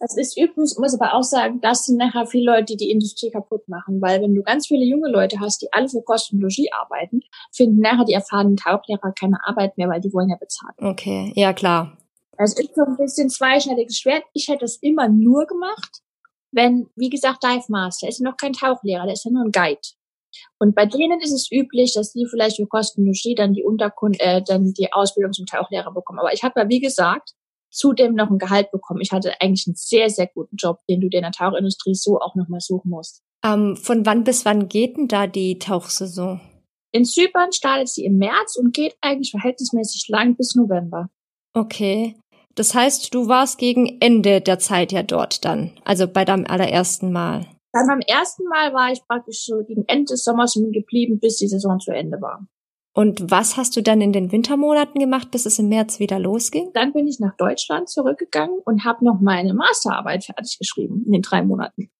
das 0.00 0.16
ist 0.16 0.36
übrigens, 0.38 0.78
muss 0.78 0.98
aber 0.98 1.14
auch 1.14 1.22
sagen, 1.22 1.60
das 1.60 1.84
sind 1.84 1.98
nachher 1.98 2.26
viele 2.26 2.50
Leute, 2.52 2.64
die 2.64 2.76
die 2.78 2.90
Industrie 2.90 3.30
kaputt 3.30 3.68
machen, 3.68 4.00
weil 4.00 4.22
wenn 4.22 4.34
du 4.34 4.42
ganz 4.42 4.66
viele 4.66 4.84
junge 4.84 5.10
Leute 5.10 5.38
hast, 5.40 5.60
die 5.60 5.70
alle 5.72 5.88
für 5.90 6.02
Kosten 6.02 6.36
und 6.36 6.42
Logis 6.42 6.68
arbeiten, 6.72 7.20
finden 7.52 7.80
nachher 7.80 8.06
die 8.06 8.14
erfahrenen 8.14 8.56
Tauchlehrer 8.56 9.12
keine 9.12 9.38
Arbeit 9.44 9.76
mehr, 9.76 9.90
weil 9.90 10.00
die 10.00 10.12
wollen 10.12 10.30
ja 10.30 10.36
bezahlen. 10.36 10.74
Okay, 10.78 11.32
ja 11.36 11.52
klar. 11.52 11.98
Das 12.38 12.58
ist 12.58 12.74
so 12.74 12.82
ein 12.82 12.96
bisschen 12.96 13.28
zweischneidiges 13.28 13.98
Schwert. 13.98 14.24
Ich 14.32 14.48
hätte 14.48 14.64
es 14.64 14.76
immer 14.76 15.10
nur 15.10 15.46
gemacht, 15.46 16.00
wenn, 16.50 16.88
wie 16.96 17.10
gesagt, 17.10 17.44
Dive 17.44 17.66
Master 17.68 18.08
ist 18.08 18.20
ja 18.20 18.30
noch 18.30 18.38
kein 18.38 18.54
Tauchlehrer, 18.54 19.04
der 19.04 19.12
ist 19.12 19.26
ja 19.26 19.30
nur 19.30 19.44
ein 19.44 19.52
Guide. 19.52 19.80
Und 20.58 20.74
bei 20.74 20.86
denen 20.86 21.20
ist 21.20 21.32
es 21.32 21.52
üblich, 21.52 21.92
dass 21.92 22.12
die 22.12 22.26
vielleicht 22.26 22.56
für 22.56 22.66
Kosten 22.66 23.04
Logis 23.04 23.34
dann 23.36 23.52
die 23.52 23.64
Unterkunft, 23.64 24.20
äh, 24.20 24.40
dann 24.42 24.72
die 24.72 24.90
Ausbildung 24.92 25.34
zum 25.34 25.44
Tauchlehrer 25.44 25.92
bekommen. 25.92 26.20
Aber 26.20 26.32
ich 26.32 26.42
habe 26.42 26.58
ja, 26.58 26.68
wie 26.70 26.80
gesagt, 26.80 27.34
zudem 27.70 28.14
noch 28.14 28.30
ein 28.30 28.38
Gehalt 28.38 28.70
bekommen. 28.70 29.00
Ich 29.00 29.12
hatte 29.12 29.40
eigentlich 29.40 29.66
einen 29.66 29.76
sehr, 29.76 30.10
sehr 30.10 30.26
guten 30.26 30.56
Job, 30.56 30.78
den 30.88 31.00
du 31.00 31.08
dir 31.08 31.18
in 31.18 31.24
der 31.24 31.32
Tauchindustrie 31.32 31.94
so 31.94 32.20
auch 32.20 32.34
nochmal 32.34 32.60
suchen 32.60 32.90
musst. 32.90 33.22
Ähm, 33.44 33.76
von 33.76 34.04
wann 34.06 34.24
bis 34.24 34.44
wann 34.44 34.68
geht 34.68 34.96
denn 34.96 35.08
da 35.08 35.26
die 35.26 35.58
Tauchsaison? 35.58 36.40
In 36.92 37.04
Zypern 37.04 37.52
startet 37.52 37.88
sie 37.88 38.04
im 38.04 38.18
März 38.18 38.56
und 38.56 38.74
geht 38.74 38.96
eigentlich 39.00 39.30
verhältnismäßig 39.30 40.08
lang 40.08 40.36
bis 40.36 40.54
November. 40.54 41.08
Okay. 41.54 42.16
Das 42.56 42.74
heißt, 42.74 43.14
du 43.14 43.28
warst 43.28 43.58
gegen 43.58 44.00
Ende 44.00 44.40
der 44.40 44.58
Zeit 44.58 44.92
ja 44.92 45.02
dort 45.02 45.44
dann, 45.44 45.70
also 45.84 46.08
bei 46.08 46.24
deinem 46.24 46.46
allerersten 46.46 47.12
Mal. 47.12 47.46
Bei 47.72 47.84
meinem 47.84 48.00
ersten 48.00 48.44
Mal 48.44 48.74
war 48.74 48.90
ich 48.90 49.00
praktisch 49.06 49.44
so 49.44 49.62
gegen 49.64 49.84
Ende 49.86 50.12
des 50.12 50.24
Sommers 50.24 50.54
geblieben, 50.54 51.20
bis 51.20 51.36
die 51.36 51.46
Saison 51.46 51.78
zu 51.78 51.92
Ende 51.92 52.20
war. 52.20 52.44
Und 52.92 53.30
was 53.30 53.56
hast 53.56 53.76
du 53.76 53.82
dann 53.82 54.00
in 54.00 54.12
den 54.12 54.32
Wintermonaten 54.32 54.98
gemacht, 54.98 55.30
bis 55.30 55.46
es 55.46 55.58
im 55.58 55.68
März 55.68 56.00
wieder 56.00 56.18
losging? 56.18 56.70
Dann 56.74 56.92
bin 56.92 57.06
ich 57.06 57.20
nach 57.20 57.36
Deutschland 57.36 57.88
zurückgegangen 57.88 58.58
und 58.64 58.84
habe 58.84 59.04
noch 59.04 59.20
meine 59.20 59.54
Masterarbeit 59.54 60.24
fertig 60.24 60.58
geschrieben 60.58 61.04
in 61.06 61.12
den 61.12 61.22
drei 61.22 61.42
Monaten. 61.42 61.90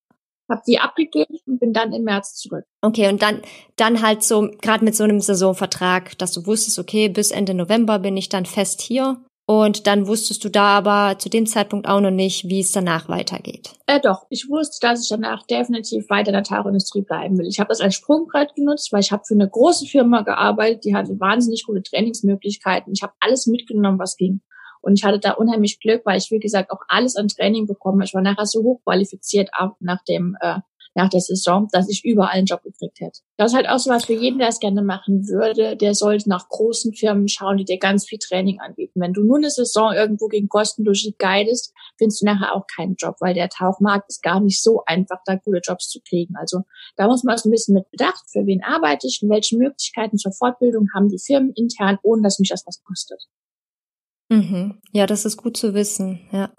Habe 0.50 0.62
die 0.66 0.80
abgegeben 0.80 1.38
und 1.47 1.61
bin 1.61 1.73
dann 1.73 1.92
im 1.92 2.02
März 2.02 2.35
zurück. 2.35 2.64
Okay, 2.82 3.09
und 3.09 3.23
dann 3.23 3.40
dann 3.76 4.02
halt 4.02 4.25
so 4.25 4.50
gerade 4.61 4.85
mit 4.85 4.97
so 4.97 5.04
einem 5.04 5.20
Saisonvertrag, 5.20 6.18
dass 6.18 6.32
du 6.32 6.44
wusstest, 6.44 6.80
okay, 6.80 7.09
bis 7.09 7.30
Ende 7.30 7.54
November 7.54 8.00
bin 8.00 8.16
ich 8.16 8.28
dann 8.28 8.47
fest 8.47 8.80
hier 8.80 9.25
Und 9.50 9.88
dann 9.88 10.07
wusstest 10.07 10.45
du 10.45 10.49
da 10.49 10.78
aber 10.78 11.19
zu 11.19 11.28
dem 11.28 11.45
Zeitpunkt 11.45 11.88
auch 11.88 12.00
noch 12.00 12.12
nicht, 12.12 12.49
wie 12.49 12.61
es 12.61 12.71
danach 12.71 13.09
weitergeht. 13.09 13.73
Äh, 13.88 13.99
doch, 13.99 14.25
ich 14.30 14.49
wusste, 14.49 14.78
dass 14.80 15.02
ich 15.02 15.09
danach 15.09 15.45
definitiv 15.45 16.09
weiter 16.09 16.28
in 16.28 16.35
der 16.35 16.45
Tauchindustrie 16.45 17.02
bleiben 17.02 17.37
will. 17.37 17.49
Ich 17.49 17.59
habe 17.59 17.66
das 17.66 17.80
als 17.80 17.97
Sprungbrett 17.97 18.54
genutzt, 18.54 18.92
weil 18.92 19.00
ich 19.00 19.11
habe 19.11 19.25
für 19.26 19.35
eine 19.35 19.50
große 19.50 19.87
Firma 19.87 20.23
gearbeitet, 20.23 20.85
die 20.85 20.95
hatte 20.95 21.19
wahnsinnig 21.19 21.64
gute 21.66 21.83
Trainingsmöglichkeiten. 21.83 22.92
Ich 22.92 23.02
habe 23.02 23.12
alles 23.19 23.49
mitgenommen, 23.49 23.99
was 23.99 24.16
ging. 24.16 24.40
Und 24.83 24.97
ich 24.97 25.04
hatte 25.04 25.19
da 25.19 25.33
unheimlich 25.33 25.80
Glück, 25.80 26.02
weil 26.04 26.19
ich, 26.19 26.30
wie 26.30 26.38
gesagt, 26.38 26.71
auch 26.71 26.83
alles 26.87 27.16
an 27.16 27.26
Training 27.26 27.66
bekommen. 27.66 28.02
Ich 28.02 28.14
war 28.14 28.23
nachher 28.23 28.47
so 28.47 28.62
hochqualifiziert 28.62 29.50
auch 29.59 29.73
nach 29.80 30.04
dem 30.04 30.37
äh, 30.40 30.61
nach 30.94 31.09
der 31.09 31.20
Saison, 31.20 31.68
dass 31.73 31.88
ich 31.88 32.04
überall 32.04 32.30
einen 32.30 32.47
Job 32.47 32.62
gekriegt 32.62 33.00
hätte. 33.00 33.20
Das 33.37 33.52
ist 33.52 33.56
halt 33.56 33.68
auch 33.68 33.78
so 33.78 33.90
was 33.90 34.06
für 34.06 34.14
jeden, 34.14 34.38
der 34.38 34.49
es 34.49 34.59
gerne 34.59 34.82
machen 34.82 35.28
würde. 35.28 35.76
Der 35.76 35.94
sollte 35.94 36.28
nach 36.28 36.49
großen 36.49 36.92
Firmen 36.94 37.28
schauen, 37.28 37.59
die 37.59 37.64
dir 37.64 37.78
ganz 37.78 38.06
viel 38.06 38.18
Training 38.18 38.61
anbieten. 38.61 39.00
Wenn 39.00 39.12
du 39.12 39.23
nur 39.23 39.37
eine 39.37 39.50
Saison 39.50 39.92
irgendwo 39.92 40.26
gegen 40.26 40.49
kostenlos 40.49 41.09
guidest, 41.18 41.73
findest 41.97 42.23
du 42.23 42.26
nachher 42.26 42.54
auch 42.54 42.66
keinen 42.66 42.97
Job, 42.97 43.16
weil 43.20 43.35
der 43.35 43.49
Tauchmarkt 43.49 44.09
ist 44.09 44.23
gar 44.23 44.40
nicht 44.40 44.62
so 44.62 44.82
einfach, 44.87 45.18
da 45.25 45.37
gute 45.37 45.61
Jobs 45.62 45.88
zu 45.88 46.00
kriegen. 46.06 46.35
Also 46.37 46.62
da 46.97 47.06
muss 47.06 47.23
man 47.25 47.38
so 47.38 47.49
ein 47.49 47.52
bisschen 47.52 47.75
mit 47.75 47.90
bedacht, 47.90 48.25
für 48.30 48.47
wen 48.47 48.62
arbeite 48.62 49.06
ich 49.06 49.20
und 49.23 49.30
welche 49.30 49.56
Möglichkeiten 49.56 50.18
zur 50.18 50.32
Fortbildung 50.32 50.88
haben 50.94 51.09
die 51.09 51.18
Firmen 51.18 51.52
intern, 51.54 51.99
ohne 52.02 52.23
dass 52.23 52.38
mich 52.38 52.49
das 52.49 52.66
was 52.66 52.82
kostet. 52.82 53.23
Mhm. 54.28 54.80
Ja, 54.92 55.06
das 55.06 55.25
ist 55.25 55.37
gut 55.37 55.56
zu 55.56 55.75
wissen, 55.75 56.20
ja. 56.32 56.52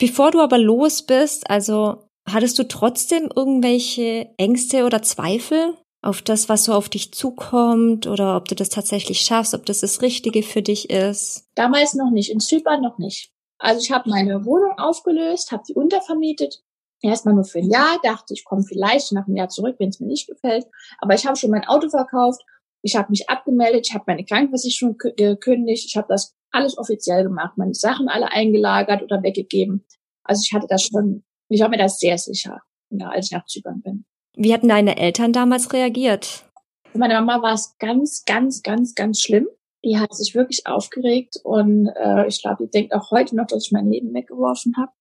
Bevor 0.00 0.32
du 0.32 0.40
aber 0.40 0.58
los 0.58 1.06
bist, 1.06 1.48
also 1.48 2.08
Hattest 2.26 2.58
du 2.58 2.66
trotzdem 2.66 3.30
irgendwelche 3.34 4.30
Ängste 4.38 4.84
oder 4.84 5.02
Zweifel 5.02 5.76
auf 6.02 6.22
das, 6.22 6.48
was 6.48 6.64
so 6.64 6.74
auf 6.74 6.88
dich 6.88 7.12
zukommt 7.12 8.06
oder 8.06 8.36
ob 8.36 8.48
du 8.48 8.54
das 8.54 8.68
tatsächlich 8.68 9.20
schaffst, 9.20 9.54
ob 9.54 9.64
das 9.66 9.80
das 9.80 10.02
Richtige 10.02 10.42
für 10.42 10.62
dich 10.62 10.90
ist? 10.90 11.46
Damals 11.54 11.94
noch 11.94 12.10
nicht, 12.10 12.30
in 12.30 12.40
Zypern 12.40 12.82
noch 12.82 12.98
nicht. 12.98 13.30
Also 13.58 13.80
ich 13.80 13.90
habe 13.90 14.10
meine 14.10 14.44
Wohnung 14.44 14.78
aufgelöst, 14.78 15.52
habe 15.52 15.62
die 15.66 15.74
untervermietet. 15.74 16.62
Erstmal 17.00 17.34
nur 17.34 17.44
für 17.44 17.58
ein 17.58 17.70
Jahr, 17.70 17.98
dachte 18.02 18.34
ich 18.34 18.44
komme 18.44 18.62
vielleicht 18.62 19.12
nach 19.12 19.26
einem 19.26 19.36
Jahr 19.36 19.48
zurück, 19.48 19.76
wenn 19.78 19.90
es 19.90 20.00
mir 20.00 20.06
nicht 20.06 20.26
gefällt. 20.26 20.66
Aber 20.98 21.14
ich 21.14 21.26
habe 21.26 21.36
schon 21.36 21.50
mein 21.50 21.66
Auto 21.66 21.88
verkauft, 21.88 22.42
ich 22.82 22.96
habe 22.96 23.10
mich 23.10 23.28
abgemeldet, 23.30 23.86
ich 23.88 23.94
habe 23.94 24.04
meine 24.06 24.24
Krankenversicherung 24.24 24.98
gekündigt, 24.98 25.86
ich 25.86 25.96
habe 25.96 26.08
das 26.08 26.34
alles 26.50 26.76
offiziell 26.76 27.24
gemacht, 27.24 27.56
meine 27.56 27.74
Sachen 27.74 28.08
alle 28.08 28.30
eingelagert 28.30 29.02
oder 29.02 29.22
weggegeben. 29.22 29.86
Also 30.22 30.42
ich 30.44 30.54
hatte 30.54 30.66
das 30.68 30.82
schon 30.82 31.24
ich 31.48 31.60
war 31.60 31.68
mir 31.68 31.78
da 31.78 31.88
sehr 31.88 32.18
sicher, 32.18 32.62
ja, 32.90 33.08
als 33.08 33.26
ich 33.26 33.32
nach 33.32 33.46
Zypern 33.46 33.82
bin. 33.82 34.04
Wie 34.36 34.52
hatten 34.52 34.68
deine 34.68 34.96
Eltern 34.96 35.32
damals 35.32 35.72
reagiert? 35.72 36.44
Für 36.90 36.98
meine 36.98 37.14
Mama 37.14 37.42
war 37.42 37.54
es 37.54 37.76
ganz, 37.78 38.24
ganz, 38.24 38.62
ganz, 38.62 38.94
ganz 38.94 39.20
schlimm. 39.20 39.48
Die 39.84 39.98
hat 39.98 40.14
sich 40.14 40.34
wirklich 40.34 40.66
aufgeregt 40.66 41.36
und 41.44 41.88
äh, 41.88 42.26
ich 42.26 42.40
glaube, 42.40 42.64
die 42.64 42.70
denkt 42.70 42.94
auch 42.94 43.10
heute 43.10 43.36
noch, 43.36 43.46
dass 43.46 43.66
ich 43.66 43.72
mein 43.72 43.90
Leben 43.90 44.14
weggeworfen 44.14 44.74
habe. 44.78 44.92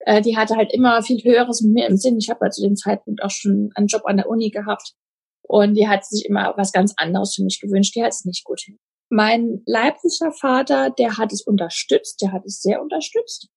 Äh, 0.00 0.20
die 0.20 0.36
hatte 0.36 0.56
halt 0.56 0.72
immer 0.72 1.02
viel 1.02 1.22
Höheres 1.24 1.62
mit 1.62 1.72
mir 1.72 1.86
im 1.86 1.96
Sinn. 1.96 2.18
Ich 2.18 2.28
habe 2.28 2.40
halt 2.40 2.54
zu 2.54 2.62
dem 2.62 2.76
Zeitpunkt 2.76 3.22
auch 3.22 3.30
schon 3.30 3.70
einen 3.74 3.86
Job 3.86 4.02
an 4.04 4.18
der 4.18 4.28
Uni 4.28 4.50
gehabt 4.50 4.94
und 5.42 5.74
die 5.74 5.88
hat 5.88 6.04
sich 6.04 6.26
immer 6.26 6.54
was 6.56 6.72
ganz 6.72 6.94
anderes 6.96 7.34
für 7.34 7.42
mich 7.42 7.60
gewünscht. 7.60 7.94
Die 7.94 8.02
hat 8.02 8.12
es 8.12 8.24
nicht 8.24 8.44
gut 8.44 8.60
hin. 8.60 8.78
Mein 9.08 9.62
leiblicher 9.66 10.32
Vater, 10.32 10.90
der 10.90 11.18
hat 11.18 11.32
es 11.32 11.42
unterstützt, 11.42 12.20
der 12.22 12.32
hat 12.32 12.44
es 12.46 12.62
sehr 12.62 12.80
unterstützt, 12.80 13.48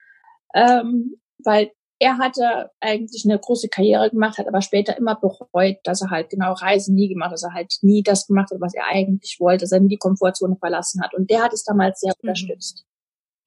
ähm, 0.53 1.15
weil 1.43 1.72
er 2.06 2.20
hatte 2.20 2.70
eigentlich 2.82 3.26
eine 3.26 3.40
große 3.40 3.68
Karriere 3.68 4.12
gemacht, 4.12 4.38
hat 4.38 4.48
aber 4.48 4.62
später 4.62 4.96
immer 4.96 5.16
bereut, 5.16 5.78
dass 5.84 6.04
er 6.04 6.12
halt 6.12 6.30
genau 6.30 6.54
Reisen 6.54 6.94
nie 6.94 7.10
gemacht 7.10 7.30
hat, 7.30 7.34
dass 7.34 7.44
er 7.44 7.54
halt 7.54 7.74
nie 7.82 8.04
das 8.04 8.28
gemacht 8.28 8.52
hat, 8.52 8.62
was 8.62 8.76
er 8.76 8.86
eigentlich 8.86 9.38
wollte, 9.40 9.64
dass 9.64 9.72
er 9.72 9.80
nie 9.80 9.88
die 9.88 9.98
Komfortzone 9.98 10.56
verlassen 10.58 11.02
hat. 11.02 11.16
Und 11.16 11.32
der 11.32 11.42
hat 11.42 11.52
es 11.52 11.64
damals 11.64 12.02
sehr 12.02 12.14
mhm. 12.14 12.30
unterstützt. 12.30 12.86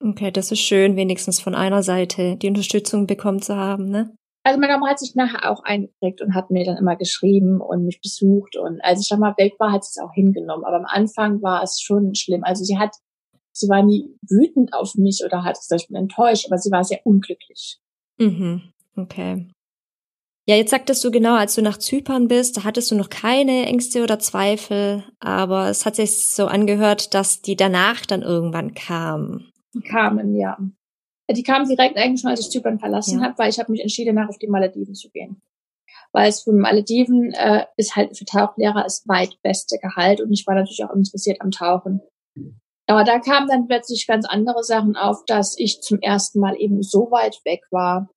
Okay, 0.03 0.29
das 0.31 0.51
ist 0.51 0.59
schön, 0.59 0.97
wenigstens 0.97 1.39
von 1.39 1.55
einer 1.55 1.83
Seite 1.83 2.35
die 2.35 2.49
Unterstützung 2.49 3.07
bekommen 3.07 3.41
zu 3.41 3.55
haben, 3.55 3.89
ne? 3.89 4.13
Also 4.43 4.59
meine 4.59 4.73
Mama 4.73 4.89
hat 4.89 4.99
sich 4.99 5.15
nachher 5.15 5.49
auch 5.49 5.63
eingekriegt 5.63 6.21
und 6.21 6.33
hat 6.33 6.51
mir 6.51 6.65
dann 6.65 6.77
immer 6.77 6.97
geschrieben 6.97 7.61
und 7.61 7.85
mich 7.85 8.01
besucht 8.01 8.57
und 8.57 8.81
als 8.83 9.01
ich 9.01 9.07
dann 9.07 9.19
mal 9.19 9.35
weg 9.37 9.53
war, 9.59 9.71
hat 9.71 9.85
sie 9.85 9.99
es 9.99 10.03
auch 10.03 10.13
hingenommen. 10.13 10.65
Aber 10.65 10.77
am 10.77 10.85
Anfang 10.85 11.41
war 11.41 11.63
es 11.63 11.79
schon 11.79 12.13
schlimm. 12.15 12.43
Also 12.43 12.65
sie 12.65 12.77
hat, 12.77 12.95
sie 13.53 13.69
war 13.69 13.83
nie 13.83 14.17
wütend 14.29 14.73
auf 14.73 14.95
mich 14.95 15.21
oder 15.25 15.43
hat 15.45 15.57
es 15.57 15.69
ich 15.71 15.87
bin 15.87 15.97
enttäuscht, 15.97 16.47
aber 16.47 16.57
sie 16.57 16.71
war 16.71 16.83
sehr 16.83 17.05
unglücklich. 17.05 17.79
Mhm. 18.19 18.61
Okay. 18.95 19.47
Ja, 20.45 20.55
jetzt 20.55 20.71
sagtest 20.71 21.03
du 21.03 21.11
genau, 21.11 21.35
als 21.35 21.53
du 21.53 21.61
nach 21.61 21.77
Zypern 21.77 22.27
bist, 22.27 22.57
da 22.57 22.63
hattest 22.63 22.89
du 22.89 22.95
noch 22.95 23.09
keine 23.09 23.67
Ängste 23.67 24.01
oder 24.01 24.17
Zweifel, 24.17 25.03
aber 25.19 25.69
es 25.69 25.85
hat 25.85 25.95
sich 25.95 26.25
so 26.25 26.47
angehört, 26.47 27.13
dass 27.13 27.43
die 27.43 27.55
danach 27.55 28.05
dann 28.05 28.23
irgendwann 28.23 28.73
kamen. 28.73 29.51
Die 29.75 29.81
kamen, 29.81 30.35
ja. 30.35 30.57
Die 31.29 31.43
kamen 31.43 31.67
direkt 31.67 31.97
eigentlich 31.97 32.21
schon, 32.21 32.31
als 32.31 32.39
ich 32.39 32.49
Zypern 32.49 32.79
verlassen 32.79 33.19
ja. 33.19 33.25
habe, 33.25 33.37
weil 33.37 33.51
ich 33.51 33.59
habe 33.59 33.71
mich 33.71 33.81
entschieden, 33.81 34.15
nach 34.15 34.29
auf 34.29 34.39
die 34.39 34.47
Malediven 34.47 34.95
zu 34.95 35.11
gehen. 35.11 35.39
Weil 36.11 36.29
es 36.29 36.41
für 36.41 36.51
Malediven 36.51 37.31
äh, 37.33 37.65
ist 37.77 37.95
halt 37.95 38.17
für 38.17 38.25
Tauchlehrer 38.25 38.81
das 38.81 39.07
weit 39.07 39.37
beste 39.43 39.77
Gehalt 39.77 40.19
und 40.19 40.33
ich 40.33 40.47
war 40.47 40.55
natürlich 40.55 40.83
auch 40.83 40.95
interessiert 40.95 41.41
am 41.41 41.51
Tauchen. 41.51 42.01
Aber 42.89 43.03
da 43.03 43.19
kamen 43.19 43.47
dann 43.47 43.67
plötzlich 43.67 44.07
ganz 44.07 44.25
andere 44.27 44.63
Sachen 44.63 44.95
auf, 44.95 45.23
dass 45.27 45.55
ich 45.59 45.81
zum 45.81 45.99
ersten 45.99 46.39
Mal 46.39 46.55
eben 46.59 46.81
so 46.81 47.11
weit 47.11 47.39
weg 47.45 47.61
war, 47.69 48.09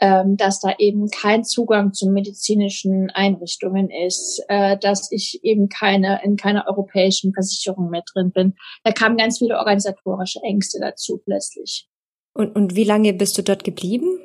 ähm, 0.00 0.38
dass 0.38 0.60
da 0.60 0.74
eben 0.78 1.10
kein 1.10 1.44
Zugang 1.44 1.92
zu 1.92 2.08
medizinischen 2.08 3.10
Einrichtungen 3.10 3.90
ist, 3.90 4.42
äh, 4.48 4.78
dass 4.78 5.12
ich 5.12 5.40
eben 5.42 5.68
keine 5.68 6.22
in 6.24 6.36
keiner 6.36 6.64
europäischen 6.66 7.34
Versicherung 7.34 7.90
mehr 7.90 8.02
drin 8.10 8.32
bin. 8.32 8.54
Da 8.82 8.92
kamen 8.92 9.18
ganz 9.18 9.38
viele 9.38 9.58
organisatorische 9.58 10.40
Ängste 10.42 10.78
dazu 10.80 11.20
plötzlich. 11.22 11.86
Und, 12.32 12.56
und 12.56 12.74
wie 12.74 12.84
lange 12.84 13.12
bist 13.12 13.36
du 13.36 13.42
dort 13.42 13.62
geblieben? 13.62 14.18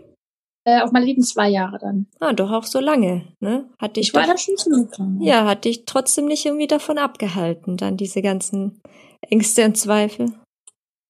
Äh, 0.64 0.80
auf 0.80 0.94
Malediven 0.94 1.24
zwei 1.24 1.50
Jahre 1.50 1.78
dann. 1.78 2.08
Ah, 2.22 2.32
doch 2.32 2.52
auch 2.52 2.64
so 2.64 2.80
lange, 2.80 3.34
ne? 3.42 3.70
Hat 3.78 3.98
dich 3.98 4.08
ich 4.08 4.14
war 4.14 4.24
doch, 4.24 4.32
da 4.32 4.38
schon 4.38 4.56
ziemlich 4.56 4.98
lange. 4.98 5.26
Ja, 5.26 5.46
hat 5.46 5.66
dich 5.66 5.84
trotzdem 5.86 6.26
nicht 6.26 6.46
irgendwie 6.46 6.68
davon 6.68 6.98
abgehalten, 6.98 7.76
dann 7.76 7.98
diese 7.98 8.22
ganzen 8.22 8.82
Ängste 9.22 9.66
und 9.66 9.78
Zweifel? 9.78 10.34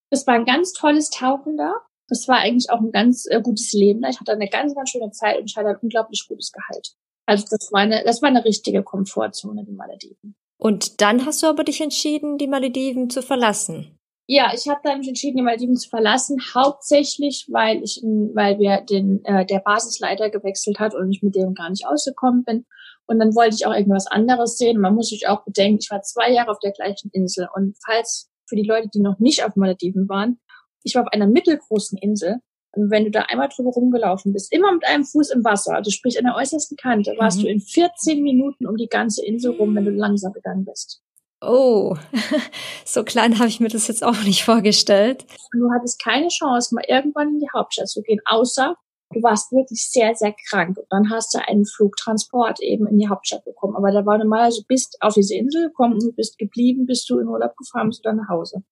Es 0.10 0.26
war 0.26 0.36
ein 0.36 0.46
ganz 0.46 0.74
tolles 0.74 1.10
Tauchen 1.10 1.58
da. 1.58 1.74
Es 2.10 2.28
war 2.28 2.38
eigentlich 2.38 2.72
auch 2.72 2.80
ein 2.80 2.92
ganz 2.92 3.26
äh, 3.30 3.42
gutes 3.42 3.72
Leben 3.74 4.02
da. 4.02 4.10
Ich 4.10 4.20
hatte 4.20 4.32
eine 4.32 4.50
ganz, 4.50 4.74
ganz 4.74 4.90
schöne 4.90 5.12
Zeit 5.12 5.40
und 5.40 5.50
ich 5.50 5.56
hatte 5.56 5.70
ein 5.70 5.78
unglaublich 5.82 6.26
gutes 6.28 6.52
Gehalt. 6.52 6.94
Also 7.28 7.46
das 7.52 7.72
war 7.72 7.82
eine, 7.82 8.04
das 8.04 8.22
war 8.22 8.30
eine 8.30 8.44
richtige 8.44 8.84
Komfortzone, 8.84 9.64
die 9.64 9.74
Malediven. 9.74 10.36
Und 10.60 11.00
dann 11.02 11.26
hast 11.26 11.44
du 11.44 11.48
aber 11.48 11.64
dich 11.64 11.80
entschieden, 11.80 12.38
die 12.38 12.48
Malediven 12.48 13.10
zu 13.10 13.22
verlassen. 13.22 13.96
Ja, 14.28 14.52
ich 14.54 14.68
habe 14.68 14.82
dann 14.84 15.00
mich 15.00 15.08
entschieden, 15.08 15.38
die 15.38 15.44
Malediven 15.44 15.76
zu 15.76 15.90
verlassen, 15.90 16.38
hauptsächlich, 16.54 17.48
weil 17.50 17.82
ich, 17.84 18.02
weil 18.04 18.60
wir 18.60 18.82
den 18.82 19.24
äh, 19.26 19.46
der 19.46 19.60
Basisleiter 19.60 20.30
gewechselt 20.30 20.80
hat 20.80 20.94
und 20.94 21.12
ich 21.12 21.24
mit 21.24 21.36
dem 21.36 21.54
gar 21.54 21.70
nicht 21.70 21.88
ausgekommen 21.88 22.44
bin. 22.44 22.66
Und 23.10 23.18
dann 23.18 23.34
wollte 23.34 23.56
ich 23.56 23.66
auch 23.66 23.74
irgendwas 23.74 24.06
anderes 24.06 24.58
sehen. 24.58 24.80
Man 24.80 24.94
muss 24.94 25.10
sich 25.10 25.28
auch 25.28 25.44
bedenken, 25.44 25.80
ich 25.82 25.90
war 25.90 26.04
zwei 26.04 26.32
Jahre 26.32 26.52
auf 26.52 26.60
der 26.60 26.72
gleichen 26.72 27.10
Insel. 27.12 27.48
Und 27.56 27.76
falls 27.84 28.30
für 28.48 28.56
die 28.56 28.68
Leute, 28.68 28.88
die 28.94 29.00
noch 29.00 29.18
nicht 29.18 29.44
auf 29.44 29.56
Malediven 29.56 30.08
waren, 30.08 30.40
ich 30.84 30.94
war 30.94 31.02
auf 31.02 31.12
einer 31.12 31.26
mittelgroßen 31.26 31.98
Insel. 31.98 32.36
Und 32.72 32.92
wenn 32.92 33.06
du 33.06 33.12
da 33.12 33.22
einmal 33.24 33.50
drüber 33.50 33.72
rumgelaufen 33.72 34.32
bist, 34.32 34.54
immer 34.54 34.72
mit 34.72 34.86
einem 34.86 35.04
Fuß 35.04 35.32
im 35.32 35.44
Wasser, 35.44 35.74
also 35.74 35.90
sprich 35.90 36.20
an 36.20 36.26
der 36.26 36.36
äußersten 36.36 36.78
Kante, 36.78 37.16
warst 37.18 37.40
mhm. 37.40 37.42
du 37.42 37.48
in 37.50 37.62
14 37.62 38.22
Minuten 38.22 38.68
um 38.68 38.78
die 38.78 38.88
ganze 38.88 39.26
Insel 39.26 39.56
rum, 39.56 39.76
wenn 39.76 39.86
du 39.86 39.92
langsam 39.92 40.32
gegangen 40.32 40.66
bist. 40.66 41.02
Oh, 41.42 41.96
so 42.86 43.04
klein 43.04 43.40
habe 43.40 43.50
ich 43.50 43.60
mir 43.60 43.70
das 43.70 43.88
jetzt 43.88 44.04
auch 44.04 44.22
nicht 44.24 44.44
vorgestellt. 44.44 45.26
Du 45.52 45.72
hattest 45.72 46.04
keine 46.04 46.28
Chance, 46.28 46.76
mal 46.76 46.84
irgendwann 46.88 47.30
in 47.30 47.40
die 47.40 47.50
Hauptstadt 47.56 47.88
zu 47.88 48.04
gehen, 48.04 48.20
außer 48.26 48.76
du 49.12 49.24
warst 49.24 49.52
wirklich 49.52 49.90
sehr, 49.90 50.16
sehr 50.16 50.34
krank. 50.50 50.78
Und 50.78 50.88
dann 50.90 51.10
hast 51.10 51.34
du 51.34 51.40
einen 51.48 51.66
Flugtransport 51.66 52.60
eben 52.62 52.88
in 52.88 52.98
die 52.98 53.10
Hauptstadt 53.10 53.44
bekommen. 53.46 53.76
Aber 53.76 53.92
da 53.92 54.06
war 54.06 54.18
normalerweise, 54.18 54.62
du 54.62 54.68
bist 54.68 54.98
auf 55.02 55.14
diese 55.14 55.36
Insel 55.36 55.68
gekommen 55.68 55.94
und 55.96 56.04
du 56.04 56.12
bist 56.12 56.38
geblieben, 56.38 56.86
bist 56.86 57.10
du 57.10 57.20
in 57.20 57.28
Urlaub 57.28 57.56
gefahren, 57.58 57.90
bist 57.90 58.06
du 58.06 58.10
dann 58.10 58.18
nach 58.18 58.30
Hause. 58.30 58.64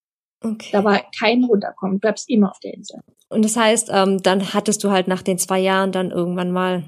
Okay. 0.43 0.69
Da 0.71 0.83
war 0.83 1.01
kein 1.17 1.43
Runterkommen, 1.43 1.95
du 1.95 1.99
bleibst 1.99 2.29
immer 2.29 2.51
auf 2.51 2.59
der 2.59 2.75
Insel. 2.75 2.99
Und 3.29 3.43
das 3.43 3.57
heißt, 3.57 3.89
ähm, 3.91 4.21
dann 4.21 4.53
hattest 4.53 4.83
du 4.83 4.91
halt 4.91 5.07
nach 5.07 5.23
den 5.23 5.39
zwei 5.39 5.59
Jahren 5.59 5.91
dann 5.91 6.11
irgendwann 6.11 6.51
mal, 6.51 6.83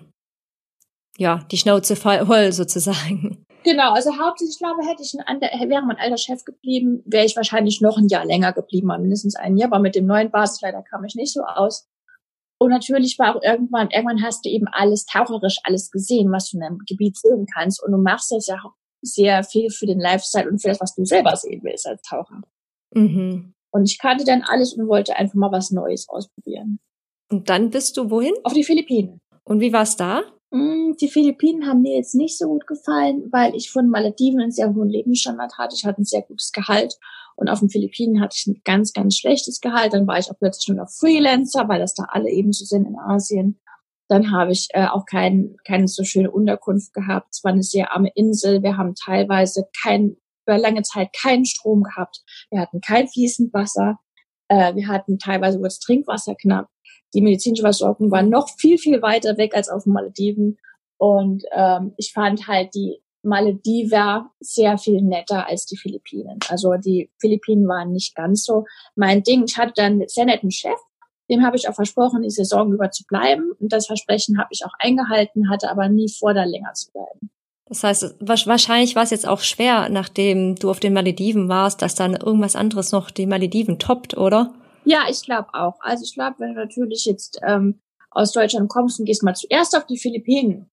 ja, 1.18 1.40
die 1.52 1.58
Schnauze 1.58 1.96
voll 1.96 2.52
sozusagen. 2.52 3.46
Genau, 3.64 3.92
also 3.94 4.12
hauptsächlich, 4.18 4.56
ich 4.56 4.60
glaube, 4.60 4.86
hätte 4.86 5.04
ich 5.04 5.14
ein, 5.26 5.42
wäre 5.42 5.86
mein 5.86 5.98
alter 5.98 6.18
Chef 6.18 6.46
geblieben, 6.46 7.04
wäre 7.06 7.26
ich 7.26 7.36
wahrscheinlich 7.36 7.82
noch 7.82 7.98
ein 7.98 8.08
Jahr 8.08 8.24
länger 8.24 8.54
geblieben, 8.54 8.88
mindestens 8.88 9.36
ein 9.36 9.58
Jahr, 9.58 9.72
aber 9.72 9.80
mit 9.80 9.96
dem 9.96 10.06
neuen 10.06 10.32
Basisleiter 10.32 10.82
kam 10.84 11.04
ich 11.04 11.16
nicht 11.16 11.34
so 11.34 11.42
aus. 11.42 11.88
Und 12.60 12.72
natürlich 12.72 13.18
war 13.18 13.36
auch 13.36 13.42
irgendwann, 13.42 13.90
irgendwann 13.90 14.22
hast 14.22 14.46
du 14.46 14.50
eben 14.50 14.68
alles 14.68 15.06
taucherisch 15.06 15.60
alles 15.64 15.92
gesehen, 15.92 16.32
was 16.32 16.50
du 16.50 16.58
in 16.58 16.64
einem 16.64 16.80
Gebiet 16.86 17.18
sehen 17.18 17.48
kannst. 17.54 17.82
Und 17.82 17.94
du 17.94 17.98
machst 17.98 18.32
das 18.32 18.48
ja 18.48 18.56
auch 18.64 18.74
sehr 19.02 19.44
viel 19.44 19.70
für 19.70 19.86
den 19.86 20.00
Lifestyle 20.00 20.50
und 20.50 20.62
für 20.62 20.68
das, 20.68 20.82
was 20.82 20.94
du 20.94 21.06
selber 21.06 21.36
sehen 21.38 21.62
willst 21.64 21.88
als 21.88 22.02
Taucher. 22.02 22.42
Mhm. 22.94 23.54
Und 23.72 23.90
ich 23.90 23.98
kannte 23.98 24.26
dann 24.26 24.42
alles 24.42 24.74
und 24.74 24.88
wollte 24.88 25.16
einfach 25.16 25.36
mal 25.36 25.52
was 25.52 25.72
Neues 25.72 26.10
ausprobieren. 26.10 26.80
Und 27.32 27.50
dann 27.50 27.70
bist 27.70 27.96
du 27.96 28.10
wohin? 28.10 28.34
Auf 28.44 28.54
die 28.54 28.64
Philippinen. 28.64 29.22
Und 29.44 29.62
wie 29.62 29.72
war's 29.72 29.96
da? 29.96 30.24
Mm, 30.52 30.94
die 31.00 31.10
Philippinen 31.10 31.68
haben 31.68 31.82
mir 31.82 31.96
jetzt 31.96 32.16
nicht 32.16 32.38
so 32.38 32.48
gut 32.48 32.66
gefallen, 32.66 33.28
weil 33.32 33.56
ich 33.56 33.72
von 33.72 33.90
Malediven 33.90 34.42
einen 34.42 34.52
sehr 34.52 34.74
hohen 34.74 34.90
Lebensstandard 34.90 35.58
hatte. 35.58 35.76
Ich 35.76 35.86
hatte 35.86 36.02
ein 36.02 36.06
sehr 36.06 36.24
gutes 36.24 36.52
Gehalt 36.52 36.98
Und 37.36 37.50
auf 37.50 37.60
den 37.60 37.70
Philippinen 37.70 38.20
hatte 38.20 38.36
ich 38.38 38.48
ein 38.48 38.62
ganz, 38.66 38.92
ganz 38.92 39.18
schlechtes 39.18 39.62
Gehalt. 39.62 39.94
Dann 39.94 40.08
war 40.08 40.18
ich 40.20 40.30
auch 40.30 40.38
plötzlich 40.40 40.68
nur 40.68 40.78
noch 40.78 40.90
Freelancer, 40.90 41.70
weil 41.70 41.80
das 41.80 41.94
da 41.94 42.04
alle 42.10 42.30
eben 42.30 42.52
so 42.52 42.66
sind 42.66 42.86
in 42.86 42.98
Asien. 42.98 43.60
Dann 44.10 44.32
habe 44.32 44.52
ich 44.52 44.68
äh, 44.74 44.88
auch 44.88 45.06
kein, 45.06 45.56
keine 45.66 45.88
so 45.88 46.04
schöne 46.04 46.32
Unterkunft 46.32 46.94
gehabt. 46.94 47.28
Es 47.32 47.44
war 47.44 47.52
eine 47.52 47.64
sehr 47.64 47.94
arme 47.94 48.12
Insel. 48.16 48.64
Wir 48.64 48.76
haben 48.76 48.96
teilweise 48.96 49.68
kein, 49.84 50.18
über 50.46 50.58
lange 50.58 50.82
Zeit 50.82 51.10
keinen 51.14 51.46
Strom 51.46 51.84
gehabt. 51.84 52.24
Wir 52.50 52.60
hatten 52.60 52.82
kein 52.82 53.08
fließend 53.08 53.54
Wasser. 53.54 54.00
Äh, 54.48 54.76
wir 54.76 54.88
hatten 54.88 55.20
teilweise 55.20 55.62
das 55.62 55.80
Trinkwasser 55.80 56.36
knapp. 56.36 56.70
Die 57.14 57.22
medizinische 57.22 57.64
Versorgung 57.64 58.12
war 58.12 58.24
noch 58.24 58.50
viel, 58.58 58.78
viel 58.78 59.02
weiter 59.02 59.38
weg 59.38 59.56
als 59.56 59.70
auf 59.70 59.84
den 59.84 59.94
Malediven. 59.94 60.58
Und 60.98 61.44
ähm, 61.52 61.94
ich 61.98 62.12
fand 62.14 62.48
halt 62.48 62.76
die 62.76 63.02
Malediver 63.24 64.30
sehr 64.40 64.78
viel 64.78 65.02
netter 65.02 65.48
als 65.48 65.66
die 65.66 65.78
Philippinen. 65.78 66.40
Also 66.50 66.74
die 66.76 67.10
Philippinen 67.20 67.68
waren 67.68 67.92
nicht 67.92 68.16
ganz 68.16 68.46
so 68.46 68.66
mein 68.96 69.24
Ding. 69.24 69.44
Ich 69.48 69.58
hatte 69.58 69.74
dann 69.76 69.94
einen 69.94 70.08
sehr 70.08 70.26
netten 70.26 70.52
Chef, 70.52 70.80
dem 71.30 71.46
habe 71.46 71.58
ich 71.58 71.70
auch 71.70 71.76
versprochen, 71.76 72.24
die 72.24 72.30
Saison 72.30 72.72
über 72.72 72.92
zu 72.92 73.04
bleiben. 73.06 73.52
Und 73.60 73.72
das 73.72 73.88
Versprechen 73.88 74.40
habe 74.40 74.50
ich 74.52 74.66
auch 74.66 74.74
eingehalten, 74.80 75.50
hatte 75.50 75.70
aber 75.70 75.90
nie 75.90 76.10
vor, 76.10 76.34
da 76.34 76.44
länger 76.44 76.74
zu 76.74 76.92
bleiben. 76.92 77.30
Das 77.68 77.84
heißt, 77.84 78.16
wahrscheinlich 78.20 78.96
war 78.96 79.04
es 79.04 79.12
jetzt 79.12 79.28
auch 79.28 79.42
schwer, 79.42 79.90
nachdem 79.90 80.56
du 80.56 80.72
auf 80.72 80.80
den 80.80 80.94
Malediven 80.94 81.50
warst, 81.50 81.84
dass 81.84 81.94
dann 81.94 82.16
irgendwas 82.16 82.56
anderes 82.56 82.92
noch 82.92 83.12
die 83.12 83.28
Malediven 83.28 83.78
toppt, 83.78 84.18
oder? 84.18 84.54
Ja, 84.90 85.06
ich 85.08 85.22
glaube 85.22 85.54
auch. 85.54 85.80
Also 85.82 86.04
ich 86.04 86.16
glaube, 86.16 86.38
wenn 86.40 86.56
du 86.56 86.62
natürlich 86.62 87.06
jetzt 87.06 87.40
ähm, 87.46 87.80
aus 88.10 88.32
Deutschland 88.32 88.70
kommst 88.70 89.00
und 89.00 89.06
gehst 89.06 89.22
mal 89.22 89.36
zuerst 89.36 89.78
auf 89.78 89.86
die 89.86 90.00
Philippinen, 90.00 90.70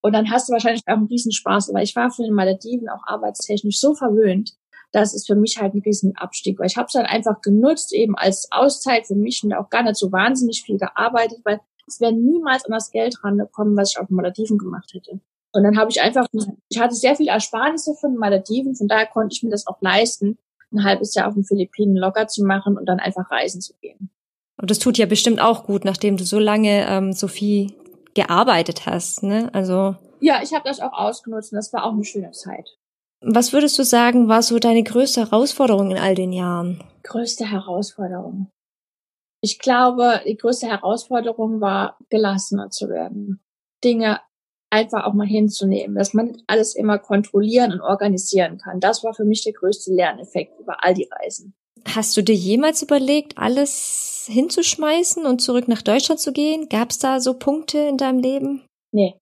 und 0.00 0.12
dann 0.12 0.30
hast 0.30 0.48
du 0.48 0.52
wahrscheinlich 0.52 0.82
auch 0.86 0.92
einen 0.92 1.06
Riesenspaß. 1.06 1.70
Aber 1.70 1.82
ich 1.82 1.94
war 1.96 2.10
von 2.10 2.24
den 2.24 2.34
Malediven 2.34 2.88
auch 2.88 3.02
arbeitstechnisch 3.06 3.80
so 3.80 3.94
verwöhnt, 3.94 4.52
das 4.92 5.12
ist 5.12 5.26
für 5.26 5.34
mich 5.34 5.58
halt 5.60 5.74
ein 5.74 5.82
Riesenabstieg. 5.82 6.58
Weil 6.58 6.68
ich 6.68 6.76
habe 6.76 6.86
es 6.86 6.92
dann 6.92 7.04
einfach 7.04 7.42
genutzt, 7.42 7.92
eben 7.92 8.16
als 8.16 8.48
Auszeit 8.52 9.06
für 9.06 9.16
mich 9.16 9.42
und 9.44 9.52
auch 9.52 9.68
gar 9.68 9.82
nicht 9.82 9.96
so 9.96 10.10
wahnsinnig 10.12 10.62
viel 10.62 10.78
gearbeitet, 10.78 11.40
weil 11.44 11.60
es 11.86 12.00
wäre 12.00 12.12
niemals 12.12 12.64
an 12.64 12.72
das 12.72 12.90
Geld 12.90 13.22
rangekommen, 13.22 13.76
was 13.76 13.90
ich 13.90 13.98
auf 13.98 14.06
den 14.06 14.16
Malediven 14.16 14.56
gemacht 14.56 14.92
hätte. 14.94 15.20
Und 15.52 15.62
dann 15.64 15.78
habe 15.78 15.90
ich 15.90 16.00
einfach, 16.00 16.26
ich 16.68 16.78
hatte 16.78 16.94
sehr 16.94 17.16
viel 17.16 17.28
Ersparnisse 17.28 17.94
von 17.94 18.16
Malediven, 18.16 18.76
von 18.76 18.88
daher 18.88 19.06
konnte 19.06 19.34
ich 19.34 19.42
mir 19.42 19.50
das 19.50 19.66
auch 19.66 19.80
leisten, 19.80 20.38
ein 20.72 20.84
halbes 20.84 21.14
Jahr 21.14 21.28
auf 21.28 21.34
den 21.34 21.44
Philippinen 21.44 21.96
locker 21.96 22.26
zu 22.28 22.44
machen 22.44 22.76
und 22.76 22.86
dann 22.86 23.00
einfach 23.00 23.30
reisen 23.30 23.60
zu 23.60 23.74
gehen. 23.80 24.10
Und 24.60 24.70
das 24.70 24.78
tut 24.78 24.98
ja 24.98 25.06
bestimmt 25.06 25.40
auch 25.40 25.64
gut, 25.64 25.84
nachdem 25.84 26.16
du 26.16 26.24
so 26.24 26.38
lange 26.38 26.86
ähm, 26.88 27.12
so 27.12 27.28
viel 27.28 27.72
gearbeitet 28.14 28.86
hast, 28.86 29.22
ne? 29.22 29.50
Also 29.52 29.96
ja, 30.20 30.40
ich 30.42 30.52
habe 30.52 30.64
das 30.64 30.80
auch 30.80 30.92
ausgenutzt 30.92 31.52
und 31.52 31.56
das 31.56 31.72
war 31.72 31.84
auch 31.84 31.92
eine 31.92 32.04
schöne 32.04 32.32
Zeit. 32.32 32.76
Was 33.20 33.52
würdest 33.52 33.78
du 33.78 33.84
sagen, 33.84 34.28
war 34.28 34.42
so 34.42 34.58
deine 34.58 34.82
größte 34.82 35.22
Herausforderung 35.22 35.90
in 35.90 35.98
all 35.98 36.14
den 36.14 36.32
Jahren? 36.32 36.84
Größte 37.02 37.50
Herausforderung. 37.50 38.50
Ich 39.40 39.58
glaube, 39.58 40.20
die 40.26 40.36
größte 40.36 40.66
Herausforderung 40.66 41.60
war, 41.60 41.96
gelassener 42.10 42.70
zu 42.70 42.88
werden. 42.88 43.40
Dinge 43.84 44.20
einfach 44.70 45.04
auch 45.04 45.14
mal 45.14 45.26
hinzunehmen, 45.26 45.96
dass 45.96 46.14
man 46.14 46.36
alles 46.46 46.74
immer 46.74 46.98
kontrollieren 46.98 47.72
und 47.72 47.80
organisieren 47.80 48.58
kann. 48.58 48.80
Das 48.80 49.02
war 49.04 49.14
für 49.14 49.24
mich 49.24 49.42
der 49.44 49.52
größte 49.52 49.92
Lerneffekt 49.92 50.58
über 50.60 50.84
all 50.84 50.94
die 50.94 51.08
Reisen. 51.10 51.54
Hast 51.86 52.16
du 52.16 52.22
dir 52.22 52.34
jemals 52.34 52.82
überlegt, 52.82 53.38
alles 53.38 54.26
hinzuschmeißen 54.30 55.24
und 55.24 55.40
zurück 55.40 55.68
nach 55.68 55.82
Deutschland 55.82 56.20
zu 56.20 56.32
gehen? 56.32 56.68
Gab 56.68 56.90
es 56.90 56.98
da 56.98 57.20
so 57.20 57.34
Punkte 57.34 57.78
in 57.78 57.96
deinem 57.96 58.18
Leben? 58.18 58.62
Nee, 58.92 59.14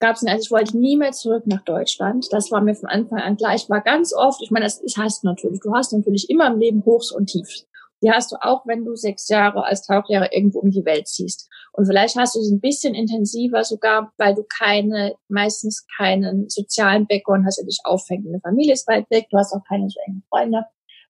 gab 0.00 0.16
es 0.16 0.22
nicht. 0.22 0.32
Also 0.32 0.44
ich 0.44 0.50
wollte 0.50 0.76
nie 0.76 0.96
mehr 0.96 1.12
zurück 1.12 1.46
nach 1.46 1.62
Deutschland. 1.64 2.26
Das 2.30 2.50
war 2.50 2.60
mir 2.60 2.74
von 2.74 2.88
Anfang 2.88 3.20
an 3.20 3.36
klar. 3.36 3.54
Ich 3.54 3.70
war 3.70 3.80
ganz 3.80 4.12
oft, 4.12 4.42
ich 4.42 4.50
meine, 4.50 4.66
das, 4.66 4.82
das 4.82 4.96
hast 4.96 5.22
du 5.22 5.28
natürlich. 5.28 5.60
Du 5.60 5.72
hast 5.72 5.92
natürlich 5.92 6.28
immer 6.28 6.48
im 6.48 6.58
Leben 6.58 6.84
Hochs 6.84 7.12
und 7.12 7.26
Tiefs. 7.26 7.66
Die 8.02 8.10
hast 8.10 8.32
du 8.32 8.36
auch, 8.40 8.66
wenn 8.66 8.84
du 8.84 8.94
sechs 8.96 9.28
Jahre 9.28 9.64
als 9.64 9.86
Tauchlehrer 9.86 10.32
irgendwo 10.32 10.60
um 10.60 10.70
die 10.70 10.84
Welt 10.84 11.06
ziehst. 11.06 11.48
Und 11.72 11.86
vielleicht 11.86 12.16
hast 12.16 12.34
du 12.34 12.40
es 12.40 12.50
ein 12.50 12.60
bisschen 12.60 12.94
intensiver 12.94 13.62
sogar, 13.64 14.12
weil 14.16 14.34
du 14.34 14.42
keine, 14.44 15.14
meistens 15.28 15.86
keinen 15.96 16.48
sozialen 16.48 17.06
Background 17.06 17.44
hast, 17.46 17.58
der 17.58 17.66
dich 17.66 17.80
auffängt. 17.84 18.26
Eine 18.26 18.40
Familie 18.40 18.72
ist 18.72 18.88
weit 18.88 19.10
weg, 19.10 19.26
du 19.30 19.38
hast 19.38 19.52
auch 19.52 19.64
keine 19.68 19.88
so 19.88 20.00
engen 20.06 20.22
Freunde. 20.28 20.64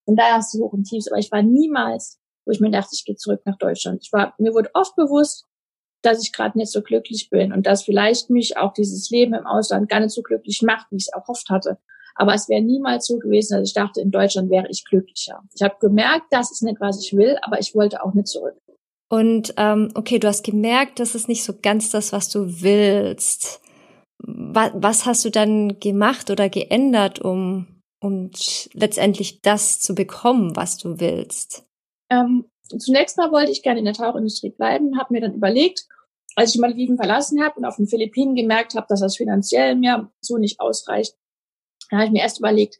Von 0.04 0.16
daher 0.16 0.36
hast 0.36 0.52
du 0.54 0.64
Hoch 0.64 0.72
und 0.72 0.84
Tiefs. 0.84 1.08
Aber 1.08 1.18
ich 1.18 1.30
war 1.30 1.42
niemals, 1.42 2.18
wo 2.44 2.52
ich 2.52 2.60
mir 2.60 2.70
dachte, 2.70 2.90
ich 2.92 3.04
gehe 3.04 3.16
zurück 3.16 3.42
nach 3.44 3.56
Deutschland. 3.58 4.00
Ich 4.02 4.12
war, 4.12 4.34
mir 4.38 4.52
wurde 4.52 4.70
oft 4.74 4.96
bewusst, 4.96 5.46
dass 6.02 6.22
ich 6.22 6.32
gerade 6.32 6.58
nicht 6.58 6.72
so 6.72 6.82
glücklich 6.82 7.28
bin 7.30 7.52
und 7.52 7.66
dass 7.66 7.84
vielleicht 7.84 8.30
mich 8.30 8.56
auch 8.56 8.72
dieses 8.72 9.10
Leben 9.10 9.34
im 9.34 9.46
Ausland 9.46 9.88
gar 9.88 10.00
nicht 10.00 10.14
so 10.14 10.22
glücklich 10.22 10.62
macht, 10.62 10.90
wie 10.90 10.96
ich 10.96 11.06
es 11.08 11.12
erhofft 11.12 11.50
hatte. 11.50 11.78
Aber 12.20 12.34
es 12.34 12.50
wäre 12.50 12.60
niemals 12.60 13.06
so 13.06 13.18
gewesen, 13.18 13.56
dass 13.56 13.68
ich 13.68 13.72
dachte, 13.72 14.02
in 14.02 14.10
Deutschland 14.10 14.50
wäre 14.50 14.68
ich 14.68 14.84
glücklicher. 14.84 15.42
Ich 15.54 15.62
habe 15.62 15.76
gemerkt, 15.80 16.26
das 16.30 16.52
ist 16.52 16.62
nicht, 16.62 16.78
was 16.78 17.02
ich 17.02 17.16
will, 17.16 17.38
aber 17.40 17.58
ich 17.58 17.74
wollte 17.74 18.04
auch 18.04 18.12
nicht 18.12 18.28
zurück. 18.28 18.58
Und 19.08 19.54
ähm, 19.56 19.88
okay, 19.94 20.18
du 20.18 20.28
hast 20.28 20.44
gemerkt, 20.44 21.00
das 21.00 21.14
ist 21.14 21.28
nicht 21.28 21.42
so 21.42 21.54
ganz 21.62 21.88
das, 21.88 22.12
was 22.12 22.28
du 22.28 22.60
willst. 22.60 23.62
Was, 24.18 24.70
was 24.74 25.06
hast 25.06 25.24
du 25.24 25.30
dann 25.30 25.80
gemacht 25.80 26.28
oder 26.28 26.50
geändert, 26.50 27.20
um, 27.20 27.80
um 28.02 28.30
letztendlich 28.74 29.40
das 29.40 29.80
zu 29.80 29.94
bekommen, 29.94 30.54
was 30.54 30.76
du 30.76 31.00
willst? 31.00 31.64
Ähm, 32.10 32.44
zunächst 32.76 33.16
mal 33.16 33.32
wollte 33.32 33.50
ich 33.50 33.62
gerne 33.62 33.78
in 33.78 33.86
der 33.86 33.94
Tauchindustrie 33.94 34.50
bleiben, 34.50 34.98
habe 34.98 35.14
mir 35.14 35.22
dann 35.22 35.32
überlegt, 35.32 35.86
als 36.36 36.54
ich 36.54 36.60
Malediven 36.60 36.98
verlassen 36.98 37.42
habe 37.42 37.56
und 37.56 37.64
auf 37.64 37.76
den 37.76 37.86
Philippinen 37.86 38.34
gemerkt 38.34 38.74
habe, 38.74 38.86
dass 38.90 39.00
das 39.00 39.16
finanziell 39.16 39.74
mir 39.74 40.10
so 40.20 40.36
nicht 40.36 40.60
ausreicht, 40.60 41.14
dann 41.90 41.98
habe 41.98 42.06
ich 42.06 42.12
mir 42.12 42.22
erst 42.22 42.38
überlegt, 42.38 42.78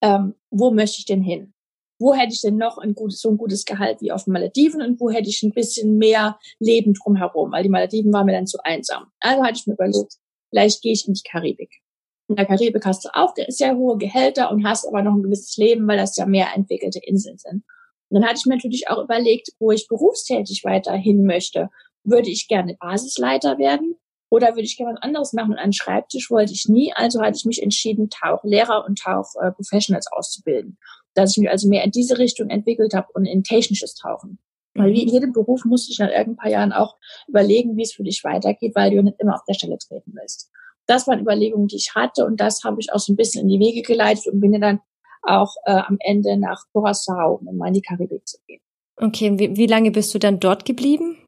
ähm, 0.00 0.34
wo 0.50 0.70
möchte 0.70 0.98
ich 0.98 1.06
denn 1.06 1.22
hin? 1.22 1.52
Wo 1.98 2.14
hätte 2.14 2.32
ich 2.32 2.40
denn 2.40 2.56
noch 2.56 2.78
ein 2.78 2.94
gutes, 2.94 3.20
so 3.20 3.30
ein 3.30 3.36
gutes 3.36 3.64
Gehalt 3.64 4.00
wie 4.00 4.10
auf 4.10 4.24
den 4.24 4.32
Malediven 4.32 4.82
und 4.82 5.00
wo 5.00 5.10
hätte 5.10 5.28
ich 5.28 5.42
ein 5.42 5.52
bisschen 5.52 5.98
mehr 5.98 6.38
Leben 6.58 6.94
drumherum? 6.94 7.52
Weil 7.52 7.62
die 7.62 7.68
Malediven 7.68 8.12
waren 8.12 8.26
mir 8.26 8.32
dann 8.32 8.46
zu 8.46 8.58
einsam. 8.64 9.06
Also 9.20 9.44
hatte 9.44 9.58
ich 9.58 9.66
mir 9.66 9.74
überlegt, 9.74 10.14
vielleicht 10.50 10.82
gehe 10.82 10.92
ich 10.92 11.06
in 11.06 11.14
die 11.14 11.22
Karibik. 11.22 11.80
In 12.28 12.36
der 12.36 12.46
Karibik 12.46 12.84
hast 12.84 13.04
du 13.04 13.08
auch 13.12 13.34
sehr 13.48 13.76
hohe 13.76 13.98
Gehälter 13.98 14.50
und 14.50 14.66
hast 14.66 14.86
aber 14.86 15.02
noch 15.02 15.14
ein 15.14 15.22
gewisses 15.22 15.56
Leben, 15.56 15.86
weil 15.86 15.98
das 15.98 16.16
ja 16.16 16.26
mehr 16.26 16.48
entwickelte 16.54 16.98
Inseln 16.98 17.38
sind. 17.38 17.62
Und 18.08 18.20
dann 18.20 18.24
hatte 18.24 18.38
ich 18.38 18.46
mir 18.46 18.56
natürlich 18.56 18.88
auch 18.88 19.02
überlegt, 19.02 19.50
wo 19.58 19.70
ich 19.70 19.86
berufstätig 19.86 20.64
weiterhin 20.64 21.24
möchte. 21.24 21.70
Würde 22.04 22.30
ich 22.30 22.48
gerne 22.48 22.76
Basisleiter 22.80 23.58
werden 23.58 23.96
oder 24.32 24.52
würde 24.52 24.62
ich 24.62 24.78
gerne 24.78 24.94
was 24.94 25.02
anderes 25.02 25.34
machen? 25.34 25.50
Und 25.50 25.58
einen 25.58 25.74
Schreibtisch 25.74 26.30
wollte 26.30 26.54
ich 26.54 26.66
nie, 26.66 26.90
also 26.94 27.20
hatte 27.20 27.36
ich 27.36 27.44
mich 27.44 27.62
entschieden, 27.62 28.08
Tauchlehrer 28.08 28.86
und 28.86 28.98
Tauchprofessionals 28.98 30.06
äh, 30.06 30.16
auszubilden. 30.16 30.78
Dass 31.12 31.32
ich 31.32 31.42
mich 31.42 31.50
also 31.50 31.68
mehr 31.68 31.84
in 31.84 31.90
diese 31.90 32.16
Richtung 32.16 32.48
entwickelt 32.48 32.94
habe 32.94 33.08
und 33.12 33.26
in 33.26 33.44
technisches 33.44 33.94
Tauchen. 33.94 34.38
Weil 34.72 34.94
wie 34.94 35.02
in 35.02 35.08
mhm. 35.08 35.12
jedem 35.12 35.32
Beruf 35.34 35.66
musste 35.66 35.92
ich 35.92 35.98
nach 35.98 36.08
irgendein 36.08 36.36
paar 36.36 36.50
Jahren 36.50 36.72
auch 36.72 36.96
überlegen, 37.28 37.76
wie 37.76 37.82
es 37.82 37.92
für 37.92 38.04
dich 38.04 38.24
weitergeht, 38.24 38.74
weil 38.74 38.90
du 38.90 39.02
nicht 39.02 39.20
immer 39.20 39.34
auf 39.34 39.44
der 39.46 39.52
Stelle 39.52 39.76
treten 39.76 40.14
willst. 40.14 40.50
Das 40.86 41.06
waren 41.06 41.20
Überlegungen, 41.20 41.66
die 41.66 41.76
ich 41.76 41.94
hatte 41.94 42.24
und 42.24 42.40
das 42.40 42.64
habe 42.64 42.78
ich 42.80 42.90
auch 42.90 43.00
so 43.00 43.12
ein 43.12 43.16
bisschen 43.16 43.42
in 43.42 43.48
die 43.48 43.60
Wege 43.60 43.82
geleitet 43.82 44.28
und 44.28 44.40
bin 44.40 44.58
dann 44.58 44.80
auch 45.20 45.54
äh, 45.66 45.72
am 45.72 45.98
Ende 46.00 46.38
nach 46.38 46.64
Curaçao, 46.72 47.38
um 47.38 47.54
mal 47.58 47.68
in 47.68 47.74
die 47.74 47.82
Karibik 47.82 48.26
zu 48.26 48.38
gehen. 48.46 48.62
Okay, 48.96 49.38
wie, 49.38 49.56
wie 49.58 49.66
lange 49.66 49.90
bist 49.90 50.14
du 50.14 50.18
dann 50.18 50.40
dort 50.40 50.64
geblieben? 50.64 51.18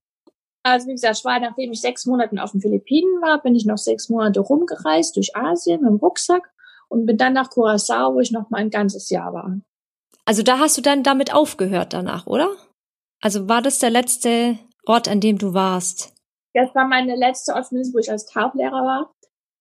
Also 0.64 0.88
wie 0.88 0.92
gesagt, 0.92 1.18
ich 1.18 1.24
war, 1.24 1.38
nachdem 1.38 1.72
ich 1.72 1.81
sechs 1.81 2.07
Monate 2.07 2.42
auf 2.42 2.53
den 2.53 2.62
Philippinen 2.62 3.20
war, 3.20 3.42
bin 3.42 3.55
ich 3.55 3.66
noch 3.66 3.77
sechs 3.77 4.09
Monate 4.09 4.40
rumgereist 4.40 5.14
durch 5.14 5.37
Asien 5.37 5.83
mit 5.83 5.90
dem 5.90 5.96
Rucksack 5.96 6.50
und 6.88 7.05
bin 7.05 7.18
dann 7.18 7.35
nach 7.35 7.50
Curaçao, 7.50 8.14
wo 8.14 8.20
ich 8.20 8.33
noch 8.33 8.48
mal 8.48 8.59
ein 8.59 8.70
ganzes 8.70 9.11
Jahr 9.11 9.35
war. 9.35 9.61
Also 10.24 10.42
da 10.42 10.59
hast 10.59 10.79
du 10.79 10.81
dann 10.81 11.03
damit 11.03 11.35
aufgehört 11.35 11.92
danach, 11.92 12.27
oder? 12.27 12.48
Also 13.20 13.46
war 13.46 13.61
das 13.61 13.79
der 13.79 13.90
letzte 13.90 14.59
Ort, 14.87 15.07
an 15.07 15.20
dem 15.20 15.37
du 15.37 15.53
warst? 15.53 16.14
Das 16.55 16.74
war 16.74 16.87
meine 16.87 17.14
letzte 17.14 17.53
Ort, 17.53 17.66
wo 17.70 17.98
ich 17.98 18.11
als 18.11 18.27
Tauchlehrer 18.27 18.72
war. 18.72 19.14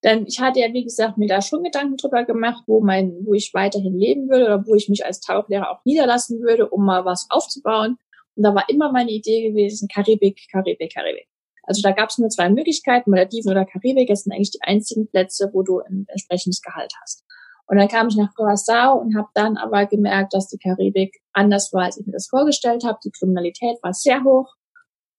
Denn 0.04 0.26
ich 0.26 0.40
hatte 0.40 0.60
ja, 0.60 0.72
wie 0.74 0.84
gesagt, 0.84 1.18
mir 1.18 1.28
da 1.28 1.42
schon 1.42 1.64
Gedanken 1.64 1.98
drüber 1.98 2.24
gemacht, 2.24 2.64
wo 2.68 2.82
mein, 2.82 3.26
wo 3.26 3.34
ich 3.34 3.54
weiterhin 3.54 3.98
leben 3.98 4.30
würde 4.30 4.46
oder 4.46 4.68
wo 4.68 4.76
ich 4.76 4.90
mich 4.90 5.06
als 5.06 5.22
Tauchlehrer 5.22 5.72
auch 5.72 5.84
niederlassen 5.86 6.42
würde, 6.42 6.70
um 6.70 6.86
mal 6.86 7.06
was 7.06 7.28
aufzubauen. 7.30 7.98
Und 8.36 8.44
da 8.44 8.56
war 8.56 8.68
immer 8.70 8.92
meine 8.92 9.12
Idee 9.12 9.50
gewesen, 9.50 9.88
Karibik, 9.88 10.48
Karibik, 10.52 10.94
Karibik. 10.94 11.28
Also 11.64 11.82
da 11.82 11.92
gab 11.92 12.10
es 12.10 12.18
nur 12.18 12.30
zwei 12.30 12.50
Möglichkeiten, 12.50 13.10
Malediven 13.10 13.52
oder 13.52 13.66
Karibik. 13.66 14.10
Das 14.10 14.24
sind 14.24 14.34
eigentlich 14.34 14.52
die 14.52 14.62
einzigen 14.62 15.08
Plätze, 15.08 15.50
wo 15.54 15.64
du 15.64 15.80
ein 15.80 16.06
entsprechendes 16.10 16.62
Gehalt 16.62 16.92
hast. 17.02 17.24
Und 17.68 17.78
dann 17.78 17.88
kam 17.88 18.10
ich 18.10 18.18
nach 18.18 18.34
Curaçao 18.36 19.00
und 19.00 19.16
habe 19.16 19.30
dann 19.34 19.56
aber 19.58 19.86
gemerkt, 19.86 20.34
dass 20.34 20.50
die 20.50 20.58
Karibik 20.58 21.22
anders 21.32 21.72
war, 21.72 21.86
als 21.86 21.98
ich 21.98 22.06
mir 22.06 22.12
das 22.12 22.28
vorgestellt 22.28 22.84
habe. 22.84 23.00
Die 23.04 23.12
Kriminalität 23.12 23.78
war 23.82 23.94
sehr 23.94 24.24
hoch. 24.24 24.54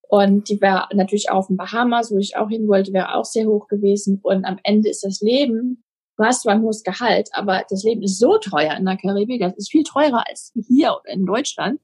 Und 0.03 0.51
die 0.51 0.61
wäre 0.61 0.87
natürlich 0.93 1.31
auch 1.31 1.47
den 1.47 1.57
Bahamas, 1.57 2.13
wo 2.13 2.19
ich 2.19 2.37
auch 2.37 2.49
hin 2.49 2.69
wollte, 2.69 2.93
wäre 2.93 3.15
auch 3.15 3.25
sehr 3.25 3.47
hoch 3.47 3.67
gewesen. 3.69 4.21
Und 4.23 4.45
am 4.45 4.59
Ende 4.63 4.91
ist 4.91 5.03
das 5.03 5.21
Leben, 5.23 5.83
du 6.19 6.25
hast 6.25 6.43
zwar 6.43 6.55
ein 6.55 6.63
hohes 6.63 6.83
Gehalt, 6.83 7.31
aber 7.33 7.65
das 7.69 7.83
Leben 7.83 8.03
ist 8.03 8.19
so 8.19 8.39
teuer 8.39 8.77
in 8.77 8.85
der 8.85 8.99
Karibik, 8.99 9.41
das 9.41 9.57
ist 9.57 9.71
viel 9.71 9.83
teurer 9.83 10.23
als 10.29 10.53
hier 10.69 10.99
in 11.07 11.25
Deutschland, 11.25 11.81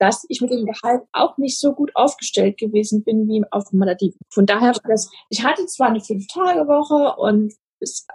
dass 0.00 0.24
ich 0.28 0.40
mit 0.40 0.50
dem 0.50 0.64
Gehalt 0.64 1.02
auch 1.12 1.36
nicht 1.36 1.60
so 1.60 1.74
gut 1.74 1.94
aufgestellt 1.94 2.58
gewesen 2.58 3.04
bin 3.04 3.28
wie 3.28 3.44
auf 3.50 3.70
Malediven. 3.72 4.18
Von 4.30 4.46
daher 4.46 4.72
war 4.72 5.00
ich 5.28 5.44
hatte 5.44 5.66
zwar 5.66 5.88
eine 5.88 6.00
Fünf-Tage-Woche 6.00 7.20
und 7.20 7.52
es 7.80 8.06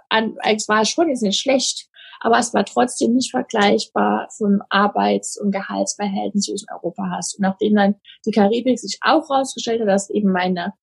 war 0.68 0.84
schon 0.84 1.08
jetzt 1.08 1.22
nicht 1.22 1.40
schlecht, 1.40 1.88
aber 2.20 2.38
es 2.38 2.52
war 2.52 2.64
trotzdem 2.64 3.14
nicht 3.14 3.30
vergleichbar 3.30 4.28
vom 4.36 4.62
Arbeits- 4.68 5.40
und 5.40 5.52
Gehaltsverhältnis, 5.52 6.48
wie 6.48 6.52
du 6.52 6.54
es 6.56 6.66
in 6.68 6.74
Europa 6.74 7.10
hast. 7.16 7.36
Und 7.36 7.42
nachdem 7.42 7.74
dann 7.76 7.94
die 8.24 8.32
Karibik 8.32 8.78
sich 8.78 8.98
auch 9.02 9.30
rausgestellt 9.30 9.80
hat, 9.80 9.88
dass 9.88 10.10
eben 10.10 10.32
meine 10.32 10.74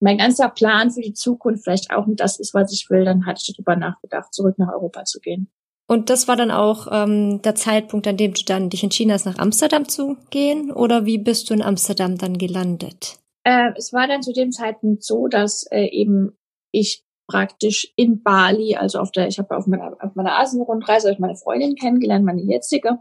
mein 0.00 0.18
ganzer 0.18 0.50
Plan 0.50 0.90
für 0.90 1.00
die 1.00 1.14
Zukunft 1.14 1.64
vielleicht 1.64 1.90
auch 1.90 2.06
nicht 2.06 2.20
das 2.20 2.38
ist, 2.38 2.52
was 2.52 2.72
ich 2.72 2.90
will, 2.90 3.04
dann 3.04 3.24
hatte 3.26 3.40
ich 3.42 3.54
darüber 3.54 3.74
nachgedacht, 3.74 4.34
zurück 4.34 4.58
nach 4.58 4.72
Europa 4.72 5.04
zu 5.04 5.18
gehen. 5.18 5.50
Und 5.86 6.08
das 6.08 6.28
war 6.28 6.36
dann 6.36 6.50
auch 6.50 6.88
ähm, 6.90 7.42
der 7.42 7.54
Zeitpunkt, 7.54 8.06
an 8.06 8.16
dem 8.16 8.32
du 8.32 8.42
dann 8.44 8.70
dich 8.70 8.82
entschieden 8.82 9.12
hast, 9.12 9.26
nach 9.26 9.38
Amsterdam 9.38 9.88
zu 9.88 10.16
gehen? 10.30 10.72
Oder 10.72 11.04
wie 11.04 11.18
bist 11.18 11.50
du 11.50 11.54
in 11.54 11.62
Amsterdam 11.62 12.16
dann 12.16 12.38
gelandet? 12.38 13.18
Äh, 13.44 13.72
es 13.76 13.92
war 13.92 14.06
dann 14.06 14.22
zu 14.22 14.32
dem 14.32 14.50
Zeitpunkt 14.50 15.04
so, 15.04 15.28
dass 15.28 15.66
äh, 15.70 15.86
eben 15.90 16.38
ich 16.70 17.04
praktisch 17.26 17.92
in 17.96 18.22
Bali, 18.22 18.76
also 18.76 18.98
auf 18.98 19.10
der, 19.12 19.28
ich 19.28 19.38
habe 19.38 19.56
auf 19.56 19.66
meiner, 19.66 19.96
auf 20.00 20.14
meiner 20.14 20.38
Asienrundreise 20.38 21.12
ich 21.12 21.18
meine 21.18 21.36
Freundin 21.36 21.74
kennengelernt, 21.74 22.24
meine 22.24 22.42
jetzige. 22.42 22.98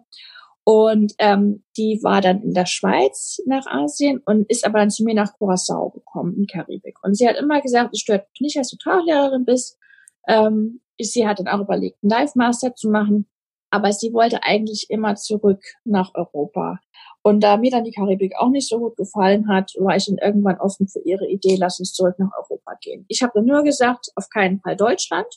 Und 0.66 1.14
ähm, 1.20 1.64
die 1.76 2.00
war 2.04 2.22
dann 2.22 2.42
in 2.42 2.54
der 2.54 2.66
Schweiz 2.66 3.42
nach 3.46 3.66
Asien 3.68 4.22
und 4.26 4.50
ist 4.50 4.66
aber 4.66 4.80
dann 4.80 4.90
zu 4.90 5.04
mir 5.04 5.14
nach 5.14 5.34
Curacao 5.38 5.90
gekommen, 5.90 6.36
in 6.38 6.48
Karibik. 6.48 7.04
Und 7.04 7.16
sie 7.16 7.28
hat 7.28 7.36
immer 7.36 7.62
gesagt, 7.62 7.90
es 7.94 8.00
stört 8.00 8.28
mich 8.32 8.40
nicht, 8.40 8.58
dass 8.58 8.70
du 8.70 8.78
Tauchlehrerin 8.78 9.44
bist. 9.44 9.78
Ähm, 10.26 10.80
sie 11.00 11.28
hat 11.28 11.40
dann 11.40 11.48
auch 11.48 11.62
überlegt, 11.62 11.98
einen 12.04 12.10
Dive 12.10 12.32
Master 12.36 12.76
zu 12.76 12.90
machen, 12.90 13.28
aber 13.72 13.92
sie 13.92 14.14
wollte 14.14 14.44
eigentlich 14.44 14.88
immer 14.90 15.16
zurück 15.16 15.64
nach 15.84 16.12
Europa. 16.14 16.80
Und 17.24 17.42
da 17.42 17.58
mir 17.58 17.72
dann 17.72 17.86
die 17.86 17.92
Karibik 17.92 18.34
auch 18.38 18.50
nicht 18.50 18.68
so 18.68 18.80
gut 18.80 18.98
gefallen 18.98 19.48
hat, 19.48 19.72
war 19.80 19.96
ich 19.96 20.06
dann 20.06 20.18
irgendwann 20.18 20.60
offen 20.60 20.88
für 20.88 21.00
ihre 21.00 21.28
Idee, 21.28 21.56
lass 21.58 21.80
uns 21.80 21.94
zurück 21.94 22.16
nach 22.20 22.32
Europa 22.38 22.74
gehen. 22.82 23.06
Ich 23.08 23.24
habe 23.24 23.32
dann 23.36 23.46
nur 23.46 23.64
gesagt, 23.64 24.12
auf 24.16 24.30
keinen 24.30 24.60
Fall 24.60 24.76
Deutschland. 24.76 25.28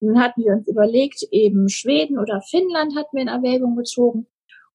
Und 0.00 0.14
dann 0.14 0.22
hatten 0.22 0.44
wir 0.44 0.52
uns 0.52 0.68
überlegt, 0.68 1.26
eben 1.30 1.68
Schweden 1.68 2.18
oder 2.18 2.40
Finnland 2.40 2.96
hatten 2.96 3.16
wir 3.16 3.22
in 3.22 3.28
Erwägung 3.28 3.76
gezogen 3.76 4.26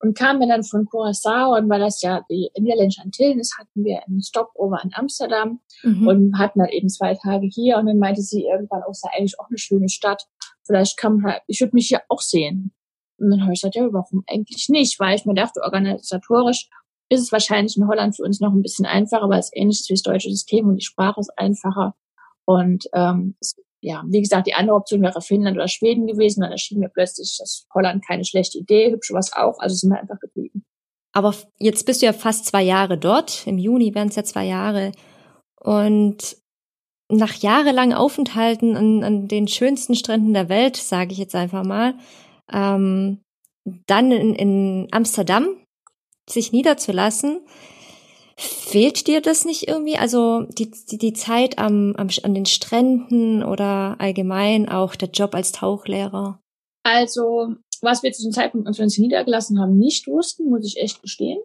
und 0.02 0.18
kamen 0.18 0.48
dann 0.48 0.64
von 0.64 0.86
Curaçao 0.86 1.58
und 1.58 1.70
weil 1.70 1.80
das 1.80 2.02
ja 2.02 2.26
die 2.30 2.50
niederländischen 2.58 3.04
Antillen 3.04 3.40
ist, 3.40 3.58
hatten 3.60 3.84
wir 3.84 4.02
einen 4.08 4.22
Stopover 4.22 4.80
in 4.84 4.92
Amsterdam 4.94 5.60
mhm. 5.84 6.08
und 6.08 6.38
hatten 6.38 6.60
dann 6.60 6.70
eben 6.70 6.90
zwei 6.90 7.16
Tage 7.16 7.48
hier 7.48 7.78
und 7.78 7.88
dann 7.88 7.98
meinte 7.98 8.22
sie 8.22 8.46
irgendwann, 8.46 8.84
oh, 8.88 8.94
sei 8.94 9.10
eigentlich 9.16 9.40
auch 9.40 9.50
eine 9.50 9.58
schöne 9.58 9.90
Stadt. 9.90 10.24
Vielleicht 10.66 10.98
kann 10.98 11.20
man, 11.20 11.36
ich 11.48 11.60
würde 11.60 11.76
mich 11.76 11.88
hier 11.88 12.02
auch 12.08 12.22
sehen. 12.22 12.74
Und 13.18 13.32
dann 13.32 13.42
habe 13.42 13.54
ich 13.54 13.60
gesagt, 13.60 13.76
ja, 13.76 13.88
warum 13.92 14.24
eigentlich 14.28 14.70
nicht? 14.70 15.00
Weil 15.00 15.16
ich 15.16 15.26
mir 15.26 15.34
dachte, 15.34 15.62
organisatorisch 15.62 16.70
ist 17.10 17.22
es 17.22 17.32
wahrscheinlich 17.32 17.76
in 17.76 17.88
Holland 17.88 18.16
für 18.16 18.24
uns 18.24 18.40
noch 18.40 18.54
ein 18.54 18.62
bisschen 18.62 18.86
einfacher, 18.86 19.28
weil 19.30 19.40
es 19.40 19.52
ähnlich 19.54 19.82
ist 19.82 19.90
wie 19.90 19.96
das 19.96 20.04
deutsche 20.04 20.30
System 20.30 20.68
und 20.68 20.78
die 20.78 20.86
Sprache 20.86 21.20
ist 21.20 21.38
einfacher. 21.38 21.96
Und 22.46 22.86
ähm, 22.94 23.36
es, 23.42 23.56
ja, 23.82 24.04
wie 24.08 24.22
gesagt, 24.22 24.48
die 24.48 24.54
andere 24.54 24.76
Option 24.76 25.02
wäre 25.02 25.22
Finnland 25.22 25.58
oder 25.58 25.68
Schweden 25.68 26.08
gewesen. 26.08 26.42
Dann 26.42 26.52
erschien 26.52 26.80
mir 26.80 26.90
plötzlich, 26.90 27.38
dass 27.40 27.66
Holland 27.74 28.06
keine 28.06 28.26
schlechte 28.26 28.58
Idee, 28.58 28.92
hübsch 28.92 29.12
was 29.14 29.34
auch. 29.34 29.60
Also 29.60 29.76
sind 29.76 29.92
wir 29.92 30.00
einfach 30.00 30.20
geblieben. 30.20 30.66
Aber 31.14 31.34
jetzt 31.58 31.86
bist 31.86 32.02
du 32.02 32.06
ja 32.06 32.14
fast 32.14 32.46
zwei 32.46 32.62
Jahre 32.62 32.98
dort. 32.98 33.48
Im 33.48 33.58
Juni 33.58 33.96
werden 33.96 34.10
es 34.10 34.16
ja 34.16 34.24
zwei 34.24 34.46
Jahre. 34.46 34.92
Und 35.60 36.38
nach 37.12 37.34
jahrelangen 37.36 37.96
Aufenthalten 37.96 38.78
an, 38.78 39.04
an 39.04 39.28
den 39.28 39.48
schönsten 39.48 39.96
Stränden 39.96 40.34
der 40.34 40.50
Welt, 40.50 40.78
sage 40.78 41.12
ich 41.12 41.18
jetzt 41.18 41.36
einfach 41.36 41.64
mal, 41.64 41.96
ähm, 42.52 43.22
dann 43.88 44.12
in, 44.12 44.36
in 44.36 44.88
Amsterdam 44.92 45.48
sich 46.30 46.52
niederzulassen. 46.52 47.42
Fehlt 48.42 49.08
dir 49.08 49.22
das 49.22 49.44
nicht 49.44 49.68
irgendwie? 49.68 49.98
Also 49.98 50.44
die, 50.44 50.72
die, 50.72 50.98
die 50.98 51.12
Zeit 51.12 51.58
am, 51.58 51.94
am, 51.98 52.08
an 52.24 52.34
den 52.34 52.46
Stränden 52.46 53.44
oder 53.44 53.98
allgemein 54.00 54.70
auch 54.70 54.96
der 54.96 55.10
Job 55.10 55.36
als 55.36 55.52
Tauchlehrer? 55.52 56.42
Also, 56.84 57.56
was 57.82 58.02
wir 58.02 58.14
zu 58.14 58.24
dem 58.24 58.32
Zeitpunkt, 58.32 58.66
als 58.66 58.78
wir 58.78 58.86
uns 58.86 58.98
niedergelassen 58.98 59.60
haben, 59.60 59.78
nicht 59.78 60.08
wussten, 60.08 60.50
muss 60.50 60.66
ich 60.66 60.82
echt 60.82 61.02
gestehen, 61.02 61.40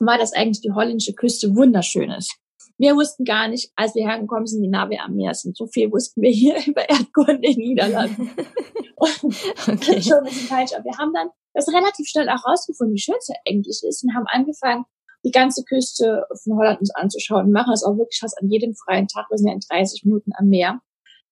war, 0.00 0.18
dass 0.18 0.32
eigentlich 0.32 0.60
die 0.62 0.72
holländische 0.72 1.14
Küste 1.14 1.54
wunderschön 1.54 2.10
ist. 2.10 2.34
Wir 2.76 2.96
wussten 2.96 3.24
gar 3.24 3.46
nicht, 3.46 3.70
als 3.76 3.94
wir 3.94 4.02
hergekommen 4.02 4.46
sind, 4.46 4.62
die 4.62 4.68
Navi 4.68 4.98
am 4.98 5.14
Meer 5.14 5.34
sind. 5.34 5.56
So 5.56 5.68
viel 5.68 5.92
wussten 5.92 6.22
wir 6.22 6.32
hier 6.32 6.56
über 6.66 6.88
Erdkunde 6.88 7.34
in 7.34 7.40
den 7.42 7.58
Niederlanden. 7.58 8.30
okay. 8.96 10.02
schon 10.02 10.18
ein 10.18 10.24
bisschen 10.24 10.48
falsch. 10.48 10.72
Aber 10.74 10.84
wir 10.86 10.98
haben 10.98 11.12
dann 11.14 11.28
das 11.54 11.68
relativ 11.68 12.08
schnell 12.08 12.28
auch 12.30 12.44
rausgefunden, 12.44 12.94
wie 12.94 13.00
schön 13.00 13.14
es 13.16 13.28
ja 13.28 13.36
eigentlich 13.46 13.80
ist 13.86 14.02
und 14.02 14.14
haben 14.16 14.26
angefangen, 14.26 14.84
die 15.24 15.30
ganze 15.30 15.64
Küste 15.64 16.26
von 16.42 16.58
Holland 16.58 16.80
uns 16.80 16.94
anzuschauen. 16.94 17.46
Wir 17.46 17.52
machen 17.52 17.70
das 17.70 17.84
auch 17.84 17.96
wirklich 17.96 18.18
fast 18.20 18.38
an 18.40 18.48
jedem 18.48 18.74
freien 18.74 19.08
Tag. 19.08 19.26
Wir 19.30 19.38
sind 19.38 19.48
ja 19.48 19.54
in 19.54 19.60
30 19.60 20.04
Minuten 20.04 20.32
am 20.34 20.48
Meer, 20.48 20.80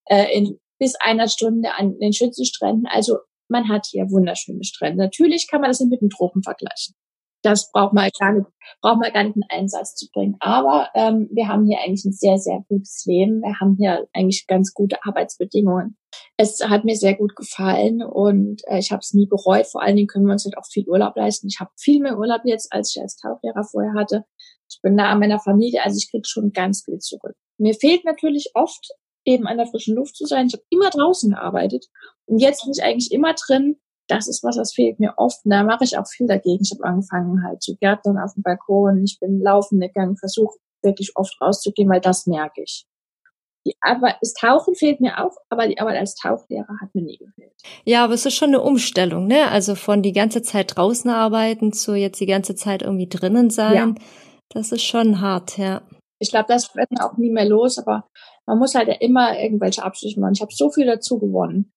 äh, 0.07 0.37
in 0.37 0.59
bis 0.79 0.95
einer 0.97 1.29
Stunde 1.29 1.75
an 1.75 1.99
den 1.99 2.13
Schützenstränden. 2.13 2.87
Also 2.87 3.19
man 3.49 3.69
hat 3.69 3.87
hier 3.87 4.11
wunderschöne 4.11 4.65
Strände. 4.65 5.03
Natürlich 5.03 5.49
kann 5.49 5.61
man 5.61 5.71
das 5.71 5.81
mit 5.81 6.01
den 6.01 6.09
Tropen 6.09 6.43
vergleichen. 6.43 6.95
Das 7.43 7.71
braucht 7.73 7.95
man 7.95 8.11
gar 8.19 8.33
nicht, 8.33 8.47
braucht 8.83 9.01
man 9.01 9.13
gar 9.13 9.25
nicht 9.25 9.37
in 9.37 9.45
Einsatz 9.49 9.95
zu 9.95 10.09
bringen. 10.13 10.37
Aber 10.41 10.89
ähm, 10.95 11.29
wir 11.33 11.49
haben 11.49 11.67
hier 11.67 11.79
eigentlich 11.79 12.05
ein 12.05 12.13
sehr, 12.13 12.39
sehr 12.39 12.65
gutes 12.69 13.05
Leben. 13.07 13.41
Wir 13.41 13.59
haben 13.61 13.77
hier 13.79 14.07
eigentlich 14.13 14.47
ganz 14.47 14.75
gute 14.75 14.99
Arbeitsbedingungen. 15.05 15.97
Es 16.37 16.61
hat 16.61 16.85
mir 16.85 16.97
sehr 16.97 17.15
gut 17.15 17.37
gefallen 17.37 18.03
und 18.03 18.63
äh, 18.67 18.79
ich 18.79 18.93
habe 18.93 19.01
es 19.01 19.15
nie 19.15 19.27
bereut. 19.27 19.67
Vor 19.67 19.83
allen 19.83 19.97
Dingen 19.97 20.09
können 20.09 20.27
wir 20.27 20.33
uns 20.33 20.45
halt 20.45 20.59
auch 20.59 20.67
viel 20.67 20.87
Urlaub 20.89 21.17
leisten. 21.17 21.49
Ich 21.49 21.61
habe 21.61 21.71
viel 21.79 22.01
mehr 22.01 22.19
Urlaub 22.19 22.43
jetzt, 22.45 22.73
als 22.73 22.95
ich 22.95 23.01
als 23.01 23.17
Tauchlehrer 23.17 23.65
vorher 23.65 23.95
hatte. 23.95 24.25
Ich 24.71 24.81
bin 24.83 24.95
nah 24.95 25.11
an 25.11 25.19
meiner 25.19 25.41
Familie, 25.41 25.83
also 25.83 25.97
ich 25.97 26.11
krieg 26.11 26.27
schon 26.27 26.53
ganz 26.53 26.85
viel 26.85 26.99
zurück. 26.99 27.35
Mir 27.59 27.75
fehlt 27.75 28.05
natürlich 28.05 28.51
oft 28.55 28.89
eben 29.25 29.47
an 29.47 29.59
der 29.59 29.67
frischen 29.67 29.97
Luft 29.97 30.17
zu 30.17 30.27
sein. 30.27 30.47
Ich 30.47 30.55
habe 30.55 30.65
immer 30.71 30.91
draußen 30.91 31.31
gearbeitet 31.31 31.87
und 32.27 32.39
jetzt 32.39 32.63
bin 32.63 32.73
ich 32.73 32.83
eigentlich 32.83 33.13
immer 33.13 33.35
drin 33.35 33.77
das 34.11 34.29
ist 34.29 34.43
was, 34.43 34.57
das 34.57 34.73
fehlt 34.73 35.01
mir 35.01 35.15
oft. 35.17 35.45
Und 35.45 35.53
da 35.53 35.63
mache 35.63 35.85
ich 35.85 35.99
auch 35.99 36.07
viel 36.07 36.27
dagegen. 36.27 36.63
Ich 36.63 36.73
habe 36.73 36.85
angefangen 36.85 37.45
halt 37.45 37.63
zu 37.63 37.77
gärtnern 37.77 38.19
auf 38.19 38.35
dem 38.35 38.43
Balkon. 38.43 39.03
Ich 39.05 39.19
bin 39.21 39.41
laufen 39.41 39.81
gegangen, 39.81 40.17
versuche 40.17 40.57
wirklich 40.83 41.13
oft 41.15 41.41
rauszugehen, 41.41 41.89
weil 41.89 42.01
das 42.01 42.27
merke 42.27 42.63
ich. 42.63 42.87
Die 43.67 43.77
Arbeit, 43.83 44.17
das 44.23 44.33
Tauchen 44.33 44.75
fehlt 44.75 45.01
mir 45.03 45.23
auch, 45.23 45.37
aber 45.51 45.69
die 45.69 45.79
Arbeit 45.79 45.99
als 45.99 46.15
Tauchlehrer 46.15 46.81
hat 46.81 46.95
mir 46.95 47.03
nie 47.03 47.19
gefehlt. 47.19 47.53
Ja, 47.85 48.05
aber 48.05 48.15
es 48.15 48.25
ist 48.25 48.35
schon 48.35 48.49
eine 48.49 48.63
Umstellung, 48.63 49.27
ne? 49.27 49.49
Also 49.51 49.75
von 49.75 50.03
die 50.03 50.13
ganze 50.13 50.41
Zeit 50.41 50.77
draußen 50.77 51.11
arbeiten 51.11 51.75
zu 51.75 51.95
jetzt 51.95 52.21
die 52.21 52.27
ganze 52.27 52.55
Zeit 52.55 52.81
irgendwie 52.81 53.09
drinnen 53.09 53.51
sein. 53.51 53.75
Ja. 53.75 53.95
Das 54.49 54.73
ist 54.73 54.83
schon 54.83 55.21
hart, 55.21 55.59
ja. 55.59 55.83
Ich 56.19 56.31
glaube, 56.31 56.47
das 56.49 56.75
wird 56.75 56.89
auch 57.01 57.19
nie 57.19 57.31
mehr 57.31 57.47
los, 57.47 57.79
aber 57.79 58.07
man 58.47 58.59
muss 58.59 58.75
halt 58.75 58.89
ja 58.89 58.95
immer 58.95 59.39
irgendwelche 59.39 59.83
Abstriche 59.83 60.19
machen. 60.19 60.33
Ich 60.35 60.41
habe 60.41 60.53
so 60.53 60.71
viel 60.71 60.87
dazu 60.87 61.19
gewonnen. 61.19 61.71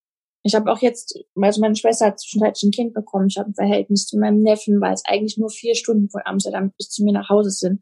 Ich 0.43 0.56
habe 0.56 0.71
auch 0.71 0.79
jetzt, 0.79 1.17
also 1.41 1.62
meine 1.62 1.75
Schwester 1.75 2.08
hat 2.08 2.19
zwischenzeitlich 2.19 2.63
ein 2.63 2.71
Kind 2.71 2.93
bekommen. 2.93 3.27
Ich 3.27 3.38
habe 3.38 3.49
ein 3.49 3.56
Verhältnis 3.56 4.06
zu 4.08 4.17
meinem 4.17 4.41
Neffen, 4.41 4.82
weil 4.82 4.93
es 4.93 5.03
eigentlich 5.06 5.38
nur 5.38 5.49
vier 5.49 5.73
Stunden 5.73 6.10
von 6.10 6.21
Amsterdam 6.25 6.73
bis 6.77 6.89
zu 6.89 7.03
mir 7.03 7.13
nach 7.13 7.29
Hause 7.29 7.49
sind. 7.49 7.82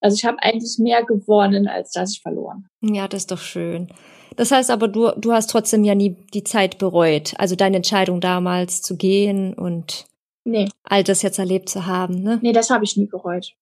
Also 0.00 0.16
ich 0.16 0.24
habe 0.24 0.42
eigentlich 0.42 0.78
mehr 0.78 1.04
gewonnen, 1.04 1.68
als 1.68 1.92
dass 1.92 2.12
ich 2.12 2.20
verloren. 2.20 2.66
Ja, 2.82 3.08
das 3.08 3.22
ist 3.22 3.30
doch 3.30 3.38
schön. 3.38 3.88
Das 4.36 4.50
heißt 4.50 4.70
aber, 4.70 4.88
du, 4.88 5.10
du 5.16 5.32
hast 5.32 5.48
trotzdem 5.50 5.84
ja 5.84 5.94
nie 5.94 6.16
die 6.34 6.44
Zeit 6.44 6.78
bereut. 6.78 7.34
Also 7.38 7.56
deine 7.56 7.76
Entscheidung 7.76 8.20
damals 8.20 8.82
zu 8.82 8.96
gehen 8.96 9.54
und 9.54 10.06
nee. 10.44 10.68
all 10.82 11.04
das 11.04 11.22
jetzt 11.22 11.38
erlebt 11.38 11.68
zu 11.68 11.86
haben, 11.86 12.22
ne? 12.22 12.38
Nee, 12.42 12.52
das 12.52 12.70
habe 12.70 12.84
ich 12.84 12.96
nie 12.96 13.06
bereut. 13.06 13.54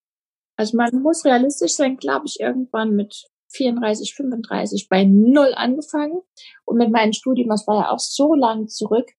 Also 0.57 0.77
man 0.77 1.03
muss 1.03 1.25
realistisch 1.25 1.73
sein, 1.73 1.97
glaube 1.97 2.27
ich, 2.27 2.41
irgendwann 2.41 2.95
mit 2.95 3.29
34, 3.53 4.15
35 4.15 4.89
bei 4.89 5.05
Null 5.05 5.53
angefangen. 5.55 6.21
Und 6.65 6.79
mit 6.79 6.91
meinem 6.91 7.13
Studium, 7.13 7.49
das 7.49 7.67
war 7.67 7.83
ja 7.83 7.91
auch 7.91 7.99
so 7.99 8.35
lang 8.35 8.69
zurück. 8.69 9.11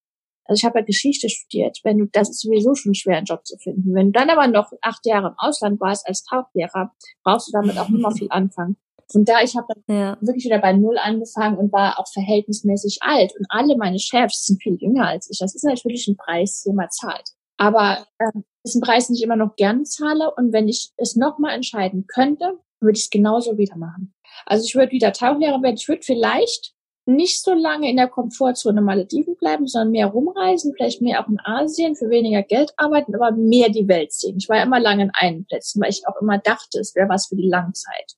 Also 0.46 0.60
ich 0.60 0.66
habe 0.66 0.80
ja 0.80 0.86
Geschichte 0.86 1.30
studiert. 1.30 1.80
Wenn 1.84 1.98
du, 1.98 2.06
das 2.12 2.30
ist 2.30 2.42
sowieso 2.42 2.76
schon 2.76 2.94
schwer, 2.94 3.18
einen 3.18 3.26
Job 3.26 3.46
zu 3.46 3.58
finden. 3.58 3.94
Wenn 3.94 4.12
du 4.12 4.20
dann 4.20 4.30
aber 4.30 4.48
noch 4.48 4.72
acht 4.82 5.06
Jahre 5.06 5.30
im 5.30 5.36
Ausland 5.38 5.80
warst 5.80 6.08
als 6.08 6.24
Tauchlehrer, 6.24 6.92
brauchst 7.24 7.48
du 7.48 7.52
damit 7.54 7.78
auch 7.78 7.90
immer 7.90 8.12
viel 8.12 8.28
anfangen. 8.30 8.78
Von 9.12 9.26
da, 9.26 9.42
ich 9.42 9.56
habe 9.56 9.74
ja. 9.88 10.18
wirklich 10.22 10.46
wieder 10.46 10.60
bei 10.60 10.74
Null 10.74 10.98
angefangen 10.98 11.58
und 11.58 11.72
war 11.74 12.00
auch 12.00 12.08
verhältnismäßig 12.12 13.00
alt. 13.02 13.34
Und 13.38 13.46
alle 13.50 13.76
meine 13.78 14.00
Chefs 14.00 14.46
sind 14.46 14.62
viel 14.62 14.78
jünger 14.80 15.08
als 15.08 15.30
ich. 15.30 15.40
Das 15.40 15.54
ist 15.54 15.64
natürlich 15.64 16.08
ein 16.08 16.16
Preis, 16.16 16.64
den 16.64 16.76
man 16.76 16.90
zahlt. 16.90 17.30
Aber 17.58 18.06
äh, 18.20 18.32
ist 18.64 18.76
ein 18.76 18.82
Preis, 18.82 19.08
den 19.08 19.16
ich 19.16 19.24
immer 19.24 19.36
noch 19.36 19.56
gerne 19.56 19.84
zahle. 19.84 20.34
Und 20.36 20.54
wenn 20.54 20.68
ich 20.68 20.92
es 20.98 21.16
nochmal 21.16 21.56
entscheiden 21.56 22.08
könnte, 22.08 22.58
würde 22.80 22.98
ich 22.98 23.06
es 23.06 23.10
genauso 23.10 23.58
wieder 23.58 23.78
machen. 23.78 24.14
Also 24.46 24.66
ich 24.66 24.76
würde 24.76 24.92
wieder 24.92 25.14
Tauchlehrer 25.14 25.62
werden. 25.62 25.78
Ich 25.78 25.88
würde 25.88 26.02
vielleicht 26.04 26.74
nicht 27.06 27.42
so 27.42 27.54
lange 27.54 27.90
in 27.90 27.98
der 27.98 28.08
Komfortzone 28.08 28.82
Malediven 28.82 29.36
bleiben, 29.36 29.68
sondern 29.68 29.92
mehr 29.92 30.08
rumreisen, 30.08 30.74
vielleicht 30.76 31.02
mehr 31.02 31.24
auch 31.24 31.30
in 31.30 31.40
Asien, 31.44 31.96
für 31.96 32.10
weniger 32.10 32.44
Geld 32.44 32.74
arbeiten, 32.78 33.16
aber 33.16 33.32
mehr 33.32 33.70
die 33.70 33.88
Welt 33.88 34.14
sehen. 34.14 34.38
Ich 34.38 34.50
war 34.50 34.62
immer 34.62 34.80
lange 34.80 35.04
in 35.04 35.12
einen 35.14 35.46
Plätzen, 35.46 35.82
weil 35.82 35.90
ich 35.90 36.08
auch 36.08 36.22
immer 36.22 36.38
dachte, 36.38 36.80
es 36.80 36.96
wäre 36.96 37.10
was 37.10 37.28
für 37.28 37.36
die 37.36 37.50
Langzeit. 37.50 38.16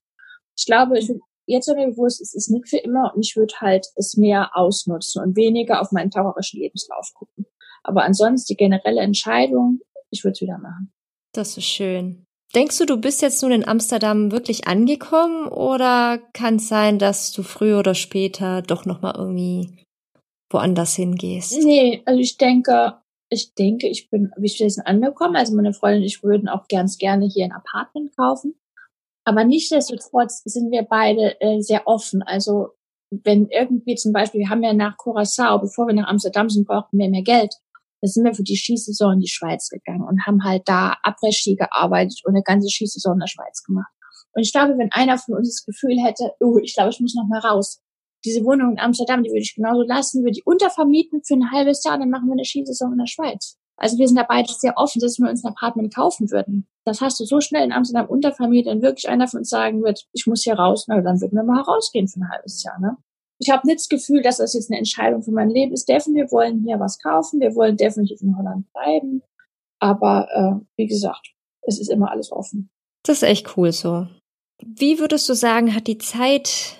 Ich 0.56 0.66
glaube, 0.66 0.98
ich 0.98 1.10
jetzt 1.46 1.68
mir 1.68 1.88
bewusst, 1.88 2.20
es 2.20 2.34
ist 2.34 2.50
nicht 2.50 2.68
für 2.68 2.78
immer 2.78 3.12
und 3.14 3.24
ich 3.24 3.36
würde 3.36 3.54
halt 3.60 3.86
es 3.96 4.16
mehr 4.16 4.50
ausnutzen 4.54 5.22
und 5.22 5.36
weniger 5.36 5.80
auf 5.80 5.92
meinen 5.92 6.10
taucherischen 6.10 6.60
Lebenslauf 6.60 7.12
gucken. 7.14 7.46
Aber 7.82 8.04
ansonsten 8.04 8.52
die 8.52 8.56
generelle 8.56 9.00
Entscheidung, 9.00 9.80
ich 10.10 10.24
würde 10.24 10.32
es 10.32 10.40
wieder 10.40 10.58
machen. 10.58 10.92
Das 11.32 11.56
ist 11.56 11.66
schön. 11.66 12.23
Denkst 12.54 12.78
du, 12.78 12.86
du 12.86 12.96
bist 12.96 13.20
jetzt 13.20 13.42
nun 13.42 13.50
in 13.50 13.66
Amsterdam 13.66 14.30
wirklich 14.30 14.68
angekommen 14.68 15.48
oder 15.48 16.18
kann 16.32 16.56
es 16.56 16.68
sein, 16.68 16.98
dass 17.00 17.32
du 17.32 17.42
früher 17.42 17.80
oder 17.80 17.94
später 17.94 18.62
doch 18.62 18.84
noch 18.84 19.02
mal 19.02 19.14
irgendwie 19.16 19.84
woanders 20.50 20.94
hingehst? 20.94 21.58
Nee, 21.64 22.02
also 22.04 22.20
ich 22.20 22.36
denke, 22.36 22.98
ich 23.28 23.54
denke, 23.54 23.88
ich 23.88 24.08
bin, 24.08 24.30
wie 24.36 24.48
sind 24.48 24.86
angekommen. 24.86 25.34
Also 25.34 25.56
meine 25.56 25.72
Freundin 25.72 26.02
und 26.02 26.06
ich 26.06 26.22
würden 26.22 26.48
auch 26.48 26.68
ganz 26.68 26.96
gerne 26.98 27.26
hier 27.26 27.44
ein 27.44 27.52
Apartment 27.52 28.16
kaufen. 28.16 28.54
Aber 29.24 29.44
nichtsdestotrotz 29.44 30.42
sind 30.44 30.70
wir 30.70 30.82
beide 30.82 31.40
äh, 31.40 31.60
sehr 31.60 31.86
offen. 31.86 32.22
Also 32.22 32.68
wenn 33.10 33.48
irgendwie 33.48 33.96
zum 33.96 34.12
Beispiel, 34.12 34.40
wir 34.40 34.50
haben 34.50 34.62
ja 34.62 34.72
nach 34.72 34.96
Curacao, 34.96 35.58
bevor 35.58 35.86
wir 35.86 35.94
nach 35.94 36.08
Amsterdam 36.08 36.48
sind, 36.48 36.66
brauchten 36.66 36.98
wir 36.98 37.08
mehr 37.08 37.22
Geld. 37.22 37.56
Da 38.04 38.08
sind 38.08 38.26
wir 38.26 38.34
für 38.34 38.42
die 38.42 38.56
Skisaison 38.56 39.14
in 39.14 39.20
die 39.20 39.28
Schweiz 39.28 39.70
gegangen 39.70 40.02
und 40.02 40.26
haben 40.26 40.44
halt 40.44 40.64
da 40.66 40.98
Après-Ski 41.04 41.56
gearbeitet 41.56 42.20
und 42.24 42.34
eine 42.34 42.42
ganze 42.42 42.68
Skisaison 42.68 43.14
in 43.14 43.20
der 43.20 43.28
Schweiz 43.28 43.62
gemacht. 43.62 43.90
Und 44.34 44.42
ich 44.42 44.52
glaube, 44.52 44.76
wenn 44.76 44.92
einer 44.92 45.16
von 45.16 45.36
uns 45.36 45.48
das 45.48 45.64
Gefühl 45.64 45.96
hätte, 46.04 46.32
oh, 46.38 46.58
ich 46.58 46.74
glaube, 46.74 46.90
ich 46.90 47.00
muss 47.00 47.14
noch 47.14 47.26
mal 47.26 47.38
raus. 47.38 47.80
Diese 48.22 48.44
Wohnung 48.44 48.72
in 48.72 48.78
Amsterdam, 48.78 49.22
die 49.22 49.30
würde 49.30 49.40
ich 49.40 49.54
genauso 49.54 49.84
lassen, 49.88 50.22
würde 50.22 50.32
die 50.32 50.42
untervermieten 50.44 51.22
für 51.26 51.32
ein 51.32 51.50
halbes 51.50 51.82
Jahr, 51.82 51.98
dann 51.98 52.10
machen 52.10 52.26
wir 52.26 52.34
eine 52.34 52.44
Skisaison 52.44 52.92
in 52.92 52.98
der 52.98 53.06
Schweiz. 53.06 53.56
Also 53.78 53.96
wir 53.96 54.06
sind 54.06 54.18
da 54.18 54.26
beide 54.28 54.52
sehr 54.52 54.74
offen, 54.76 55.00
dass 55.00 55.18
wir 55.18 55.30
uns 55.30 55.42
ein 55.42 55.52
Apartment 55.52 55.94
kaufen 55.94 56.30
würden. 56.30 56.68
Das 56.84 57.00
hast 57.00 57.18
du 57.20 57.24
so 57.24 57.40
schnell 57.40 57.64
in 57.64 57.72
Amsterdam 57.72 58.06
untervermietet, 58.06 58.70
wenn 58.70 58.82
wirklich 58.82 59.08
einer 59.08 59.28
von 59.28 59.38
uns 59.38 59.48
sagen 59.48 59.82
wird, 59.82 60.04
ich 60.12 60.26
muss 60.26 60.42
hier 60.42 60.56
raus, 60.56 60.84
na, 60.88 61.00
dann 61.00 61.22
würden 61.22 61.36
wir 61.36 61.42
mal 61.42 61.62
rausgehen 61.62 62.06
für 62.06 62.20
ein 62.20 62.28
halbes 62.28 62.62
Jahr, 62.62 62.78
ne? 62.80 62.98
Ich 63.44 63.50
habe 63.50 63.66
nicht 63.66 63.80
das 63.80 63.88
Gefühl, 63.88 64.22
dass 64.22 64.38
das 64.38 64.54
jetzt 64.54 64.70
eine 64.70 64.78
Entscheidung 64.78 65.22
für 65.22 65.30
mein 65.30 65.50
Leben 65.50 65.72
ist. 65.72 65.86
Definitiv, 65.86 66.30
wir 66.30 66.32
wollen 66.32 66.64
hier 66.64 66.80
was 66.80 66.98
kaufen, 66.98 67.40
wir 67.40 67.54
wollen 67.54 67.76
definitiv 67.76 68.22
in 68.22 68.36
Holland 68.38 68.66
bleiben. 68.72 69.22
Aber 69.80 70.28
äh, 70.32 70.64
wie 70.76 70.86
gesagt, 70.86 71.34
es 71.62 71.78
ist 71.78 71.90
immer 71.90 72.10
alles 72.10 72.32
offen. 72.32 72.70
Das 73.04 73.18
ist 73.18 73.28
echt 73.28 73.56
cool 73.56 73.70
so. 73.70 74.06
Wie 74.62 74.98
würdest 74.98 75.28
du 75.28 75.34
sagen, 75.34 75.74
hat 75.74 75.88
die 75.88 75.98
Zeit, 75.98 76.76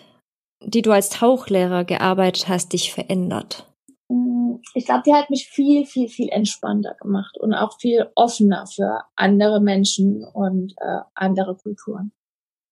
die 0.63 0.81
du 0.81 0.91
als 0.91 1.11
Tauchlehrer 1.11 1.85
gearbeitet 1.85 2.49
hast, 2.49 2.73
dich 2.73 2.95
verändert? 2.95 3.71
Mm, 4.09 4.55
ich 4.73 4.87
glaube, 4.87 5.03
die 5.05 5.13
hat 5.13 5.29
mich 5.29 5.49
viel, 5.49 5.85
viel, 5.85 6.09
viel 6.09 6.31
entspannter 6.31 6.97
gemacht 6.99 7.37
und 7.39 7.53
auch 7.53 7.79
viel 7.79 8.11
offener 8.15 8.67
für 8.67 9.03
andere 9.17 9.61
Menschen 9.61 10.25
und 10.25 10.73
äh, 10.79 11.01
andere 11.15 11.57
Kulturen. 11.57 12.13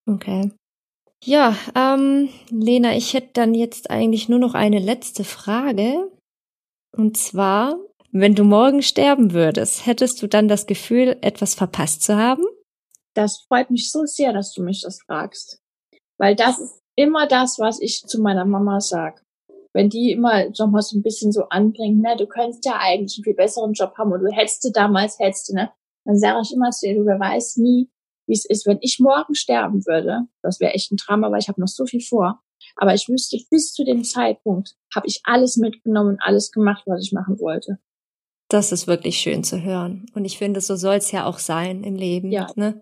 Okay. 0.07 0.50
Ja, 1.24 1.56
ähm, 1.76 2.30
Lena, 2.50 2.96
ich 2.96 3.14
hätte 3.14 3.30
dann 3.35 3.54
jetzt 3.54 3.90
eigentlich 3.90 4.28
nur 4.28 4.40
noch 4.40 4.54
eine 4.54 4.80
letzte 4.80 5.22
Frage. 5.22 6.11
Und 6.96 7.16
zwar, 7.16 7.76
wenn 8.11 8.35
du 8.35 8.42
morgen 8.42 8.82
sterben 8.82 9.32
würdest, 9.32 9.87
hättest 9.87 10.20
du 10.20 10.26
dann 10.26 10.48
das 10.48 10.66
Gefühl, 10.66 11.16
etwas 11.20 11.54
verpasst 11.54 12.02
zu 12.02 12.16
haben? 12.16 12.42
Das 13.14 13.44
freut 13.46 13.70
mich 13.70 13.92
so 13.92 14.04
sehr, 14.04 14.32
dass 14.32 14.52
du 14.52 14.62
mich 14.62 14.80
das 14.82 15.00
fragst. 15.06 15.61
Weil 16.18 16.35
das 16.35 16.58
ist 16.58 16.80
immer 16.96 17.28
das, 17.28 17.58
was 17.58 17.80
ich 17.80 18.02
zu 18.02 18.20
meiner 18.20 18.44
Mama 18.44 18.80
sag. 18.80 19.22
Wenn 19.72 19.88
die 19.88 20.11
immer 20.11 20.50
noch 20.58 20.70
mal 20.70 20.82
so 20.82 20.98
ein 20.98 21.02
bisschen 21.02 21.30
so 21.30 21.44
anbringt, 21.44 22.02
ne, 22.02 22.16
du 22.16 22.26
könntest 22.26 22.64
ja 22.64 22.78
eigentlich 22.78 23.18
einen 23.18 23.24
viel 23.24 23.35
besseren 23.35 23.72
Job 23.74 23.94
haben 23.96 24.12
und 24.12 24.22
du 24.22 24.30
hättest 24.30 24.64
du 24.64 24.70
damals, 24.70 25.18
hättest 25.18 25.48
du, 25.50 25.54
ne, 25.54 25.70
dann 26.04 26.18
sage 26.18 26.40
ich 26.42 26.52
immer 26.52 26.70
zu 26.70 26.87
ihr, 26.88 26.94
du 26.96 27.06
weißt 27.06 27.58
nie, 27.58 27.88
wie 28.33 28.35
es 28.35 28.47
ist, 28.47 28.66
wenn 28.66 28.79
ich 28.81 28.99
morgen 28.99 29.35
sterben 29.35 29.85
würde. 29.85 30.23
Das 30.40 30.59
wäre 30.59 30.73
echt 30.73 30.90
ein 30.90 30.97
Drama, 30.97 31.31
weil 31.31 31.40
ich 31.40 31.49
habe 31.49 31.61
noch 31.61 31.68
so 31.68 31.85
viel 31.85 32.01
vor. 32.01 32.40
Aber 32.77 32.95
ich 32.95 33.07
wüsste, 33.09 33.37
bis 33.51 33.75
zu 33.75 33.85
dem 33.85 34.05
Zeitpunkt 34.05 34.75
habe 34.95 35.07
ich 35.07 35.21
alles 35.25 35.59
mitgenommen 35.59 36.12
und 36.12 36.23
alles 36.23 36.51
gemacht, 36.51 36.85
was 36.87 37.05
ich 37.05 37.12
machen 37.12 37.38
wollte. 37.40 37.79
Das 38.49 38.73
ist 38.73 38.87
wirklich 38.87 39.18
schön 39.18 39.45
zu 39.45 39.62
hören. 39.62 40.07
Und 40.14 40.25
ich 40.25 40.38
finde, 40.38 40.62
so 40.62 40.77
soll 40.77 40.95
es 40.95 41.12
ja 41.12 41.27
auch 41.27 41.38
sein 41.38 41.85
im 41.85 41.97
Leben. 41.97 42.33
Ja. 42.33 42.47
Ne? 42.57 42.81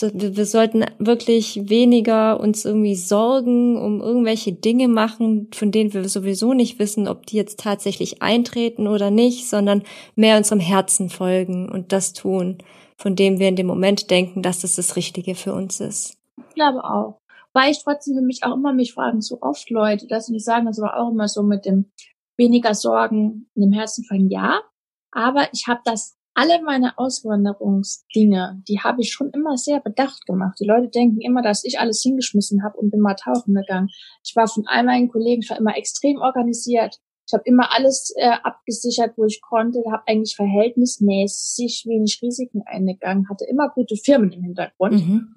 Wir 0.00 0.46
sollten 0.46 0.86
wirklich 0.98 1.68
weniger 1.68 2.40
uns 2.40 2.64
irgendwie 2.64 2.94
Sorgen 2.94 3.76
um 3.76 4.00
irgendwelche 4.00 4.54
Dinge 4.54 4.88
machen, 4.88 5.48
von 5.52 5.72
denen 5.72 5.92
wir 5.92 6.08
sowieso 6.08 6.54
nicht 6.54 6.78
wissen, 6.78 7.06
ob 7.06 7.26
die 7.26 7.36
jetzt 7.36 7.60
tatsächlich 7.60 8.22
eintreten 8.22 8.86
oder 8.86 9.10
nicht, 9.10 9.46
sondern 9.46 9.82
mehr 10.14 10.38
unserem 10.38 10.60
Herzen 10.60 11.10
folgen 11.10 11.68
und 11.68 11.92
das 11.92 12.14
tun 12.14 12.58
von 12.98 13.14
dem 13.14 13.38
wir 13.38 13.48
in 13.48 13.56
dem 13.56 13.68
Moment 13.68 14.10
denken, 14.10 14.42
dass 14.42 14.60
das 14.60 14.74
das 14.74 14.96
Richtige 14.96 15.34
für 15.34 15.54
uns 15.54 15.80
ist. 15.80 16.18
Ich 16.36 16.54
glaube 16.54 16.84
auch. 16.84 17.20
Weil 17.52 17.70
ich 17.70 17.82
trotzdem 17.82 18.16
für 18.16 18.22
mich 18.22 18.42
auch 18.42 18.54
immer 18.54 18.72
mich 18.72 18.92
fragen, 18.92 19.22
so 19.22 19.38
oft 19.40 19.70
Leute, 19.70 20.06
dass 20.06 20.26
sie 20.26 20.38
sagen, 20.38 20.66
das 20.66 20.80
war 20.80 20.96
auch 20.98 21.10
immer 21.10 21.28
so 21.28 21.42
mit 21.42 21.64
dem 21.64 21.90
weniger 22.36 22.74
Sorgen 22.74 23.48
in 23.54 23.62
dem 23.62 23.72
Herzen 23.72 24.04
von 24.04 24.28
ja. 24.28 24.60
Aber 25.12 25.48
ich 25.52 25.66
habe 25.66 25.80
das, 25.84 26.16
alle 26.34 26.62
meine 26.62 26.98
Auswanderungsdinge, 26.98 28.62
die 28.68 28.80
habe 28.80 29.00
ich 29.00 29.12
schon 29.12 29.30
immer 29.30 29.56
sehr 29.56 29.80
bedacht 29.80 30.26
gemacht. 30.26 30.58
Die 30.60 30.66
Leute 30.66 30.88
denken 30.88 31.20
immer, 31.20 31.42
dass 31.42 31.64
ich 31.64 31.80
alles 31.80 32.02
hingeschmissen 32.02 32.62
habe 32.62 32.76
und 32.78 32.90
bin 32.90 33.00
mal 33.00 33.14
tauchen 33.14 33.54
gegangen. 33.54 33.88
Ich 34.24 34.36
war 34.36 34.46
von 34.46 34.64
all 34.66 34.84
meinen 34.84 35.08
Kollegen, 35.08 35.42
ich 35.42 35.50
war 35.50 35.58
immer 35.58 35.76
extrem 35.76 36.18
organisiert. 36.18 37.00
Ich 37.28 37.34
habe 37.34 37.42
immer 37.44 37.74
alles 37.74 38.14
äh, 38.16 38.30
abgesichert, 38.42 39.12
wo 39.18 39.26
ich 39.26 39.42
konnte, 39.42 39.82
habe 39.90 40.02
eigentlich 40.06 40.34
verhältnismäßig 40.34 41.84
wenig 41.86 42.20
Risiken 42.22 42.62
eingegangen, 42.64 43.28
hatte 43.28 43.44
immer 43.44 43.68
gute 43.68 43.96
Firmen 43.96 44.32
im 44.32 44.42
Hintergrund. 44.42 44.94
Mhm. 44.94 45.34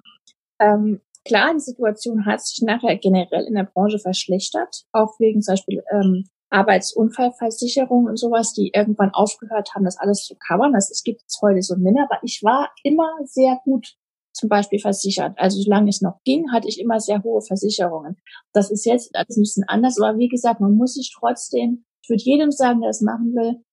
Ähm, 0.62 1.01
klar, 1.25 1.54
die 1.54 1.60
Situation 1.60 2.25
hat 2.25 2.39
sich 2.39 2.62
nachher 2.62 2.95
generell 2.97 3.43
in 3.43 3.56
der 3.56 3.65
Branche 3.65 3.99
verschlechtert, 3.99 4.86
auch 4.93 5.19
wegen 5.19 5.41
zum 5.41 5.54
Beispiel 5.54 5.84
ähm, 5.91 6.30
Arbeitsunfallversicherung 6.49 8.06
und 8.06 8.17
sowas, 8.17 8.54
die 8.54 8.71
irgendwann 8.73 9.12
aufgehört 9.13 9.75
haben, 9.75 9.84
das 9.84 9.97
alles 9.97 10.25
zu 10.25 10.36
covern. 10.36 10.71
Das, 10.71 10.89
es 10.91 11.04
gibt 11.04 11.21
jetzt 11.21 11.41
heute 11.41 11.62
so 11.62 11.75
Männer, 11.75 12.08
aber 12.10 12.21
ich 12.23 12.41
war 12.41 12.69
immer 12.84 13.10
sehr 13.25 13.60
gut 13.65 13.97
zum 14.41 14.49
Beispiel 14.49 14.80
versichert. 14.80 15.38
Also 15.38 15.62
solange 15.62 15.89
es 15.89 16.01
noch 16.01 16.19
ging, 16.25 16.51
hatte 16.51 16.67
ich 16.67 16.80
immer 16.80 16.99
sehr 16.99 17.21
hohe 17.23 17.41
Versicherungen. 17.41 18.17
Das 18.54 18.71
ist 18.71 18.86
jetzt 18.86 19.15
ein 19.15 19.25
bisschen 19.27 19.63
anders, 19.67 20.01
aber 20.01 20.17
wie 20.17 20.30
gesagt, 20.30 20.60
man 20.60 20.75
muss 20.75 20.95
sich 20.95 21.15
trotzdem, 21.15 21.86
ich 22.01 22.10
würde 22.10 22.23
jedem 22.23 22.51
sagen, 22.51 22.82
der 22.82 22.89
es 22.89 23.01
machen 23.01 23.36
will, 23.36 23.63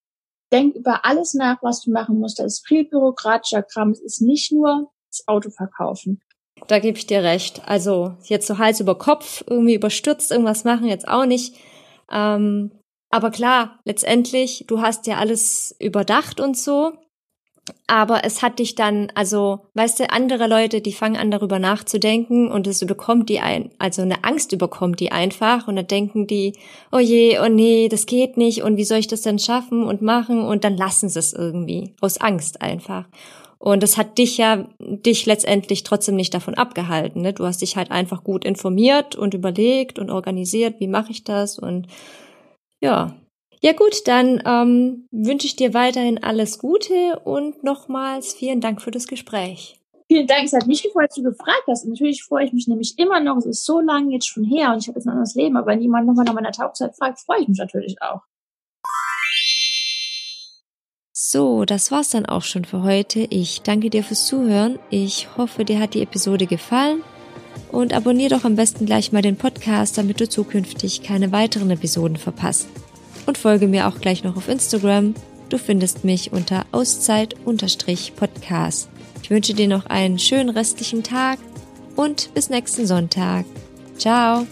denk 0.51 0.75
über 0.75 1.05
alles 1.05 1.33
nach, 1.33 1.57
was 1.63 1.81
du 1.81 1.91
machen 1.91 2.19
musst. 2.19 2.37
Da 2.37 2.43
ist 2.43 2.67
viel 2.67 2.85
bürokratischer 2.85 3.63
Kram. 3.63 3.89
Es 3.89 3.99
ist 3.99 4.21
nicht 4.21 4.51
nur 4.51 4.91
das 5.09 5.27
Auto 5.27 5.49
verkaufen. 5.49 6.21
Da 6.67 6.77
gebe 6.77 6.97
ich 6.99 7.07
dir 7.07 7.23
recht. 7.23 7.67
Also 7.67 8.13
jetzt 8.25 8.45
so 8.45 8.59
Hals 8.59 8.79
über 8.79 8.95
Kopf, 8.95 9.43
irgendwie 9.47 9.73
überstürzt 9.73 10.31
irgendwas 10.31 10.65
machen, 10.65 10.85
jetzt 10.85 11.07
auch 11.07 11.25
nicht. 11.25 11.55
Ähm, 12.11 12.71
aber 13.09 13.31
klar, 13.31 13.79
letztendlich, 13.85 14.65
du 14.67 14.81
hast 14.81 15.07
ja 15.07 15.17
alles 15.17 15.75
überdacht 15.79 16.39
und 16.39 16.55
so 16.55 16.93
aber 17.87 18.23
es 18.23 18.41
hat 18.41 18.59
dich 18.59 18.75
dann, 18.75 19.11
also, 19.15 19.61
weißt 19.73 19.99
du, 19.99 20.09
andere 20.11 20.47
Leute, 20.47 20.81
die 20.81 20.93
fangen 20.93 21.17
an 21.17 21.31
darüber 21.31 21.59
nachzudenken 21.59 22.51
und 22.51 22.67
es 22.67 22.85
bekommt 22.85 23.29
die 23.29 23.39
ein, 23.39 23.71
also 23.79 24.01
eine 24.01 24.23
Angst 24.23 24.51
überkommt 24.51 24.99
die 24.99 25.11
einfach 25.11 25.67
und 25.67 25.75
dann 25.75 25.87
denken 25.87 26.27
die, 26.27 26.53
oh 26.91 26.99
je, 26.99 27.39
oh 27.39 27.49
nee, 27.49 27.89
das 27.89 28.05
geht 28.05 28.37
nicht 28.37 28.63
und 28.63 28.77
wie 28.77 28.83
soll 28.83 28.99
ich 28.99 29.07
das 29.07 29.21
denn 29.21 29.39
schaffen 29.39 29.83
und 29.83 30.01
machen 30.01 30.41
und 30.41 30.63
dann 30.63 30.77
lassen 30.77 31.09
sie 31.09 31.19
es 31.19 31.33
irgendwie 31.33 31.93
aus 32.01 32.19
Angst 32.19 32.61
einfach. 32.61 33.05
Und 33.57 33.83
das 33.83 33.97
hat 33.97 34.17
dich 34.17 34.37
ja, 34.37 34.67
dich 34.79 35.25
letztendlich 35.25 35.83
trotzdem 35.83 36.15
nicht 36.15 36.33
davon 36.33 36.53
abgehalten. 36.53 37.21
Ne? 37.21 37.33
Du 37.33 37.45
hast 37.45 37.61
dich 37.61 37.75
halt 37.75 37.91
einfach 37.91 38.23
gut 38.23 38.45
informiert 38.45 39.17
und 39.17 39.33
überlegt 39.33 39.99
und 39.99 40.09
organisiert, 40.09 40.79
wie 40.79 40.87
mache 40.87 41.11
ich 41.11 41.25
das 41.25 41.59
und 41.59 41.87
ja, 42.81 43.15
ja 43.61 43.73
gut, 43.73 44.07
dann 44.07 44.41
ähm, 44.45 45.07
wünsche 45.11 45.45
ich 45.45 45.57
dir 45.57 45.73
weiterhin 45.73 46.23
alles 46.23 46.59
Gute 46.59 47.19
und 47.25 47.63
nochmals 47.63 48.33
vielen 48.33 48.61
Dank 48.61 48.81
für 48.81 48.91
das 48.91 49.07
Gespräch. 49.07 49.79
Vielen 50.07 50.27
Dank, 50.27 50.45
es 50.45 50.53
hat 50.53 50.65
mich 50.65 50.81
gefreut, 50.81 51.09
dass 51.09 51.15
du 51.15 51.23
gefragt 51.23 51.63
hast. 51.67 51.83
Und 51.83 51.91
natürlich 51.91 52.23
freue 52.23 52.45
ich 52.45 52.53
mich 52.53 52.67
nämlich 52.67 52.97
immer 52.97 53.19
noch, 53.19 53.37
es 53.37 53.45
ist 53.45 53.65
so 53.65 53.79
lange 53.81 54.13
jetzt 54.13 54.27
schon 54.27 54.45
her 54.45 54.71
und 54.71 54.79
ich 54.79 54.87
habe 54.87 54.97
jetzt 54.97 55.05
ein 55.05 55.11
anderes 55.11 55.35
Leben, 55.35 55.57
aber 55.57 55.67
wenn 55.67 55.81
jemand 55.81 56.07
nochmal 56.07 56.25
nach 56.25 56.33
meiner 56.33 56.51
Tauchzeit 56.51 56.95
fragt, 56.95 57.19
freue 57.19 57.41
ich 57.41 57.47
mich 57.47 57.59
natürlich 57.59 58.01
auch. 58.01 58.21
So, 61.11 61.65
das 61.65 61.91
war's 61.91 62.09
dann 62.09 62.25
auch 62.25 62.43
schon 62.43 62.63
für 62.65 62.81
heute. 62.81 63.19
Ich 63.29 63.61
danke 63.61 63.89
dir 63.89 64.03
fürs 64.03 64.25
Zuhören. 64.25 64.79
Ich 64.89 65.37
hoffe, 65.37 65.65
dir 65.65 65.79
hat 65.79 65.93
die 65.93 66.01
Episode 66.01 66.47
gefallen. 66.47 67.03
Und 67.71 67.93
abonniere 67.93 68.35
doch 68.35 68.45
am 68.45 68.55
besten 68.55 68.85
gleich 68.85 69.11
mal 69.11 69.21
den 69.21 69.35
Podcast, 69.35 69.97
damit 69.97 70.21
du 70.21 70.29
zukünftig 70.29 71.03
keine 71.03 71.31
weiteren 71.31 71.69
Episoden 71.69 72.17
verpasst 72.17 72.67
und 73.29 73.37
folge 73.37 73.67
mir 73.67 73.87
auch 73.87 74.01
gleich 74.01 74.23
noch 74.23 74.35
auf 74.35 74.49
Instagram. 74.49 75.13
Du 75.49 75.59
findest 75.59 76.03
mich 76.03 76.33
unter 76.33 76.65
Auszeit-Podcast. 76.71 78.89
Ich 79.21 79.29
wünsche 79.29 79.53
dir 79.53 79.67
noch 79.67 79.85
einen 79.85 80.17
schönen 80.17 80.49
restlichen 80.49 81.03
Tag 81.03 81.37
und 81.95 82.33
bis 82.33 82.49
nächsten 82.49 82.87
Sonntag. 82.87 83.45
Ciao! 83.97 84.47